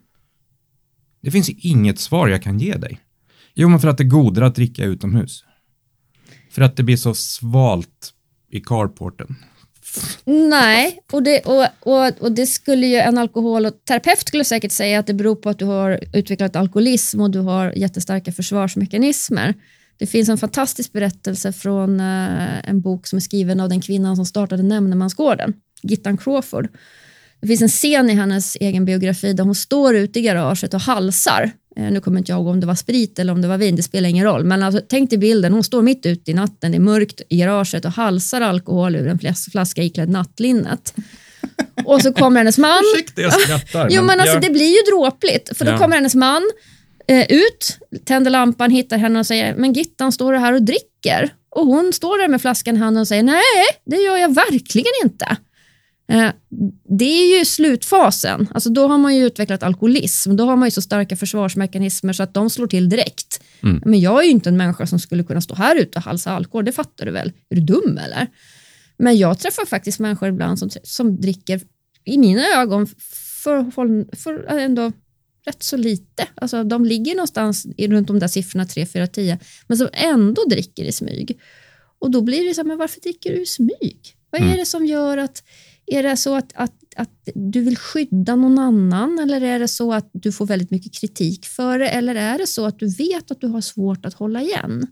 Det 1.21 1.31
finns 1.31 1.49
inget 1.49 1.99
svar 1.99 2.27
jag 2.27 2.43
kan 2.43 2.59
ge 2.59 2.73
dig. 2.77 2.99
Jo, 3.53 3.69
men 3.69 3.79
för 3.79 3.87
att 3.87 3.97
det 3.97 4.03
är 4.03 4.09
godare 4.09 4.45
att 4.45 4.55
dricka 4.55 4.83
utomhus. 4.85 5.45
För 6.51 6.61
att 6.61 6.75
det 6.75 6.83
blir 6.83 6.97
så 6.97 7.13
svalt 7.13 8.13
i 8.49 8.59
carporten. 8.59 9.35
Nej, 10.25 10.99
och 11.11 11.23
det, 11.23 11.39
och, 11.39 11.65
och, 11.79 12.21
och 12.21 12.31
det 12.31 12.45
skulle 12.45 12.87
ju 12.87 12.95
en 12.95 13.17
alkoholterapeut 13.17 14.27
skulle 14.27 14.43
säkert 14.43 14.71
säga 14.71 14.99
att 14.99 15.07
det 15.07 15.13
beror 15.13 15.35
på 15.35 15.49
att 15.49 15.59
du 15.59 15.65
har 15.65 15.99
utvecklat 16.13 16.55
alkoholism 16.55 17.21
och 17.21 17.31
du 17.31 17.39
har 17.39 17.71
jättestarka 17.71 18.31
försvarsmekanismer. 18.31 19.53
Det 19.97 20.07
finns 20.07 20.29
en 20.29 20.37
fantastisk 20.37 20.93
berättelse 20.93 21.53
från 21.53 21.99
eh, 21.99 22.69
en 22.69 22.81
bok 22.81 23.07
som 23.07 23.17
är 23.17 23.21
skriven 23.21 23.59
av 23.59 23.69
den 23.69 23.81
kvinnan 23.81 24.15
som 24.15 24.25
startade 24.25 24.63
Nämndemansgården, 24.63 25.53
Gittan 25.81 26.17
Crawford. 26.17 26.67
Det 27.41 27.47
finns 27.47 27.61
en 27.61 27.67
scen 27.69 28.09
i 28.09 28.13
hennes 28.13 28.57
egen 28.59 28.85
biografi 28.85 29.33
där 29.33 29.43
hon 29.43 29.55
står 29.55 29.95
ute 29.95 30.19
i 30.19 30.21
garaget 30.21 30.73
och 30.73 30.81
halsar. 30.81 31.51
Eh, 31.77 31.91
nu 31.91 32.01
kommer 32.01 32.19
inte 32.19 32.31
jag 32.31 32.37
ihåg 32.39 32.47
om 32.47 32.59
det 32.59 32.67
var 32.67 32.75
sprit 32.75 33.19
eller 33.19 33.33
om 33.33 33.41
det 33.41 33.47
var 33.47 33.57
vin, 33.57 33.75
det 33.75 33.83
spelar 33.83 34.09
ingen 34.09 34.25
roll. 34.25 34.43
Men 34.43 34.63
alltså, 34.63 34.81
tänk 34.89 35.09
dig 35.09 35.19
bilden, 35.19 35.53
hon 35.53 35.63
står 35.63 35.81
mitt 35.81 36.05
ute 36.05 36.31
i 36.31 36.33
natten, 36.33 36.71
det 36.71 36.77
är 36.77 36.79
mörkt 36.79 37.21
i 37.29 37.37
garaget 37.37 37.85
och 37.85 37.91
halsar 37.91 38.41
alkohol 38.41 38.95
ur 38.95 39.07
en 39.07 39.19
flas- 39.19 39.51
flaska 39.51 39.83
iklädd 39.83 40.09
nattlinnet. 40.09 40.93
Och 41.85 42.01
så 42.01 42.13
kommer 42.13 42.37
hennes 42.39 42.57
man. 42.57 42.81
Ursäkta, 42.95 43.21
jag 43.21 43.33
skrattar. 43.41 43.87
Jo 43.91 44.01
men 44.03 44.19
alltså 44.19 44.35
jag- 44.35 44.41
det 44.41 44.49
blir 44.49 44.67
ju 44.67 44.91
dråpligt. 44.91 45.57
För 45.57 45.65
då 45.65 45.71
Ja. 45.71 45.77
kommer 45.77 45.95
hennes 45.95 46.15
man 46.15 46.41
eh, 47.07 47.25
ut, 47.31 47.77
tänder 48.05 48.31
lampan, 48.31 48.71
hittar 48.71 48.97
henne 48.97 49.19
och 49.19 49.25
säger 49.25 49.55
men 49.55 49.73
Gittan 49.73 50.11
står 50.11 50.33
du 50.33 50.37
här 50.39 50.53
och 50.53 50.61
dricker? 50.63 51.33
Och 51.49 51.65
hon 51.65 51.93
står 51.93 52.17
där 52.21 52.27
med 52.27 52.41
flaskan 52.41 52.75
i 52.75 52.79
handen 52.79 53.01
och 53.01 53.07
säger 53.07 53.23
nej, 53.23 53.41
det 53.85 53.95
gör 53.97 54.17
jag 54.17 54.35
verkligen 54.35 54.91
inte. 55.03 55.37
Eh, 56.07 56.31
det 56.99 57.05
är 57.05 57.39
ju 57.39 57.45
slutfasen. 57.45 58.47
Alltså 58.53 58.69
då 58.69 58.87
har 58.87 58.97
man 58.97 59.15
ju 59.15 59.25
utvecklat 59.25 59.63
alkoholism. 59.63 60.35
Då 60.35 60.45
har 60.45 60.55
man 60.55 60.67
ju 60.67 60.71
så 60.71 60.81
starka 60.81 61.15
försvarsmekanismer 61.17 62.13
så 62.13 62.23
att 62.23 62.33
de 62.33 62.49
slår 62.49 62.67
till 62.67 62.89
direkt. 62.89 63.41
Mm. 63.63 63.81
Men 63.85 63.99
jag 63.99 64.19
är 64.19 64.23
ju 64.23 64.31
inte 64.31 64.49
en 64.49 64.57
människa 64.57 64.87
som 64.87 64.99
skulle 64.99 65.23
kunna 65.23 65.41
stå 65.41 65.55
här 65.55 65.75
ute 65.75 65.97
och 65.97 66.03
halsa 66.03 66.31
alkohol. 66.31 66.65
Det 66.65 66.71
fattar 66.71 67.05
du 67.05 67.11
väl? 67.11 67.31
Är 67.49 67.55
du 67.55 67.61
dum 67.61 67.97
eller? 67.97 68.27
Men 68.97 69.17
jag 69.17 69.39
träffar 69.39 69.65
faktiskt 69.65 69.99
människor 69.99 70.29
ibland 70.29 70.59
som, 70.59 70.69
som 70.83 71.21
dricker, 71.21 71.61
i 72.05 72.17
mina 72.17 72.41
ögon, 72.61 72.87
för, 73.43 73.71
för, 73.71 74.15
för 74.15 74.57
ändå 74.57 74.91
rätt 75.45 75.63
så 75.63 75.77
lite. 75.77 76.27
Alltså, 76.35 76.63
de 76.63 76.85
ligger 76.85 77.15
någonstans 77.15 77.67
runt 77.77 78.07
de 78.07 78.19
där 78.19 78.27
siffrorna 78.27 78.65
3, 78.65 78.85
4, 78.85 79.07
10, 79.07 79.39
men 79.67 79.77
som 79.77 79.87
ändå 79.93 80.43
dricker 80.49 80.83
i 80.83 80.91
smyg. 80.91 81.39
Och 81.99 82.11
då 82.11 82.21
blir 82.21 82.47
det 82.47 82.53
så 82.53 82.61
här, 82.61 82.67
men 82.67 82.77
varför 82.77 83.01
dricker 83.01 83.33
du 83.33 83.41
i 83.41 83.45
smyg? 83.45 84.13
Vad 84.29 84.41
är 84.41 84.45
Mm. 84.45 84.57
det 84.57 84.65
som 84.65 84.85
gör 84.85 85.17
att, 85.17 85.43
är 85.87 86.03
det 86.03 86.17
så 86.17 86.35
att, 86.35 86.51
att, 86.55 86.73
att 86.95 87.29
du 87.35 87.61
vill 87.61 87.77
skydda 87.77 88.35
någon 88.35 88.59
annan 88.59 89.19
eller 89.19 89.41
är 89.41 89.59
det 89.59 89.67
så 89.67 89.93
att 89.93 90.09
du 90.13 90.31
får 90.31 90.45
väldigt 90.45 90.71
mycket 90.71 90.93
kritik 90.93 91.45
för 91.45 91.79
det 91.79 91.89
eller 91.89 92.15
är 92.15 92.37
det 92.37 92.47
så 92.47 92.65
att 92.65 92.79
du 92.79 92.95
vet 92.95 93.31
att 93.31 93.41
du 93.41 93.47
har 93.47 93.61
svårt 93.61 94.05
att 94.05 94.13
hålla 94.13 94.41
igen? 94.41 94.87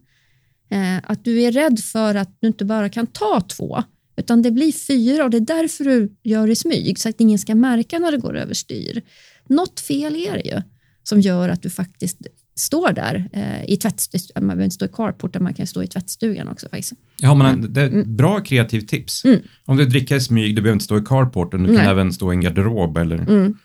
Eh, 0.70 1.12
att 1.12 1.24
du 1.24 1.42
är 1.42 1.52
rädd 1.52 1.80
för 1.80 2.16
att 2.16 2.38
du 2.40 2.48
inte 2.48 2.66
bara 2.66 2.90
kan 2.90 3.08
ta 3.08 3.42
två 3.42 3.84
utan 4.18 4.42
det 4.42 4.52
blir 4.52 4.72
fyra 4.72 5.24
och 5.24 5.30
det 5.30 5.38
är 5.38 5.42
därför 5.42 5.84
du 5.84 6.16
gör 6.24 6.50
i 6.50 6.56
smyg 6.56 7.00
så 7.00 7.10
att 7.10 7.22
ingen 7.22 7.40
ska 7.40 7.56
märka 7.56 8.00
när 8.00 8.12
det 8.12 8.18
går 8.18 8.38
överstyr. 8.38 9.02
Något 9.48 9.80
fel 9.80 10.16
är 10.16 10.34
det 10.34 10.50
ju 10.50 10.62
som 11.04 11.22
gör 11.22 11.50
att 11.50 11.62
du 11.62 11.70
faktiskt 11.70 12.18
står 12.58 12.92
där 12.92 13.30
eh, 13.34 13.66
i 13.74 13.78
tvättstugan. 13.78 14.28
Man 14.36 14.48
behöver 14.48 14.64
inte 14.64 14.74
stå 14.76 14.86
i 14.86 14.90
carporten, 14.94 15.44
man 15.44 15.54
kan 15.54 15.68
stå 15.68 15.84
i 15.84 15.88
tvättstugan 15.88 16.48
också 16.48 16.70
faktiskt. 16.70 16.94
Ja, 17.18 17.36
men 17.36 17.74
det 17.74 17.82
är 17.82 18.00
ett 18.00 18.06
bra 18.08 18.40
kreativt 18.40 18.88
tips. 18.90 19.26
Mm. 19.26 19.40
Om 19.66 19.78
du 19.78 19.86
dricker 19.86 20.16
i 20.16 20.22
smyg, 20.22 20.56
du 20.56 20.62
behöver 20.62 20.74
inte 20.76 20.86
stå 20.86 20.98
i 20.98 21.02
carporten, 21.02 21.60
du 21.64 21.68
kan 21.68 21.76
Nej. 21.76 21.88
även 21.88 22.14
stå 22.14 22.34
i 22.34 22.36
en 22.36 22.42
garderob 22.42 22.98
eller 22.98 23.18
Mm. 23.18 23.58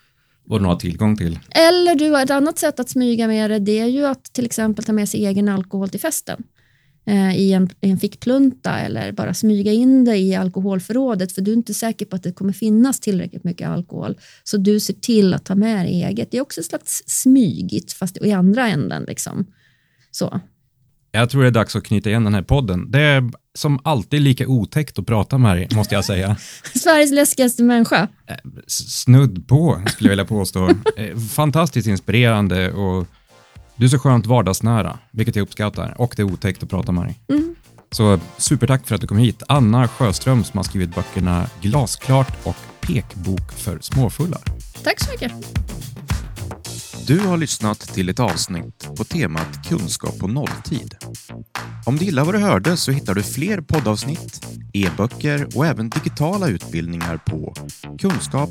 vad 0.44 0.60
du 0.60 0.66
har 0.66 0.76
tillgång 0.76 1.16
till. 1.16 1.38
Eller 1.50 1.94
du 1.94 2.20
ett 2.22 2.30
annat 2.30 2.58
sätt 2.58 2.80
att 2.80 2.88
smyga 2.88 3.26
med 3.26 3.50
det, 3.50 3.58
det 3.58 3.78
är 3.78 3.86
ju 3.86 4.06
att 4.06 4.24
till 4.24 4.44
exempel 4.44 4.84
ta 4.84 4.92
med 4.92 5.08
sig 5.08 5.26
egen 5.26 5.48
alkohol 5.48 5.88
till 5.88 6.00
festen 6.00 6.42
eh, 6.42 6.44
i 7.36 7.52
en, 7.52 7.68
en 7.80 7.98
fickplunta 7.98 8.78
eller 8.78 9.12
bara 9.12 9.34
smyga 9.34 9.72
in 9.72 10.04
det 10.04 10.16
i 10.16 10.34
alkoholförrådet 10.34 11.32
för 11.32 11.42
du 11.42 11.50
är 11.52 11.56
inte 11.56 11.74
säker 11.74 12.06
på 12.06 12.16
att 12.16 12.22
det 12.22 12.32
kommer 12.32 12.52
finnas 12.52 13.00
tillräckligt 13.00 13.44
mycket 13.44 13.68
alkohol. 13.68 14.18
Så 14.44 14.56
du 14.56 14.80
ser 14.80 14.94
till 14.94 15.34
att 15.34 15.44
ta 15.44 15.54
med 15.54 15.86
dig 15.86 16.02
eget. 16.02 16.30
Det 16.30 16.36
är 16.38 16.42
också 16.42 16.60
ett 16.60 16.66
slags 16.66 17.02
smygigt 17.06 17.92
fast 17.92 18.16
i 18.16 18.32
andra 18.32 18.68
änden. 18.68 19.04
Liksom. 19.08 19.46
Så. 20.10 20.40
Jag 21.12 21.30
tror 21.30 21.42
det 21.42 21.48
är 21.48 21.52
dags 21.52 21.76
att 21.76 21.84
knyta 21.84 22.08
igen 22.10 22.24
den 22.24 22.34
här 22.34 22.42
podden. 22.42 22.90
Det 22.90 23.00
är 23.00 23.30
som 23.54 23.80
alltid 23.84 24.20
lika 24.22 24.46
otäckt 24.48 24.98
att 24.98 25.06
prata 25.06 25.38
med 25.38 25.56
dig, 25.56 25.68
måste 25.74 25.94
jag 25.94 26.04
säga. 26.04 26.36
Sveriges 26.74 27.12
läskigaste 27.12 27.62
människa. 27.62 28.08
S- 28.66 29.02
Snudd 29.02 29.48
på, 29.48 29.82
skulle 29.88 30.08
jag 30.08 30.12
vilja 30.12 30.24
påstå. 30.24 30.68
Eh, 30.96 31.16
Fantastiskt 31.18 31.88
inspirerande 31.88 32.72
och 32.72 33.06
du 33.80 33.86
är 33.86 33.90
så 33.90 33.98
skönt 33.98 34.26
vardagsnära, 34.26 34.98
vilket 35.10 35.36
jag 35.36 35.42
uppskattar. 35.42 35.94
Och 35.98 36.12
det 36.16 36.22
är 36.22 36.32
otäckt 36.32 36.62
att 36.62 36.70
prata 36.70 36.92
med 36.92 37.04
dig. 37.04 37.20
Mm. 37.28 37.54
Så 37.90 38.18
supertack 38.36 38.86
för 38.86 38.94
att 38.94 39.00
du 39.00 39.06
kom 39.06 39.18
hit. 39.18 39.42
Anna 39.48 39.88
Sjöström 39.88 40.44
som 40.44 40.58
har 40.58 40.64
skrivit 40.64 40.94
böckerna 40.94 41.46
Glasklart 41.60 42.46
och 42.46 42.56
Pekbok 42.80 43.52
för 43.52 43.78
småfullar. 43.80 44.40
Tack 44.84 45.00
så 45.00 45.10
mycket. 45.10 45.32
Du 47.06 47.20
har 47.20 47.36
lyssnat 47.36 47.80
till 47.80 48.08
ett 48.08 48.20
avsnitt 48.20 48.88
på 48.96 49.04
temat 49.04 49.68
kunskap 49.68 50.18
på 50.18 50.28
nolltid. 50.28 50.96
Om 51.86 51.96
du 51.96 52.04
gillar 52.04 52.24
vad 52.24 52.34
du 52.34 52.38
hörde 52.38 52.76
så 52.76 52.92
hittar 52.92 53.14
du 53.14 53.22
fler 53.22 53.60
poddavsnitt, 53.60 54.46
e-böcker 54.72 55.48
och 55.54 55.66
även 55.66 55.90
digitala 55.90 56.48
utbildningar 56.48 57.16
på 57.16 57.54
kunskap 57.98 58.50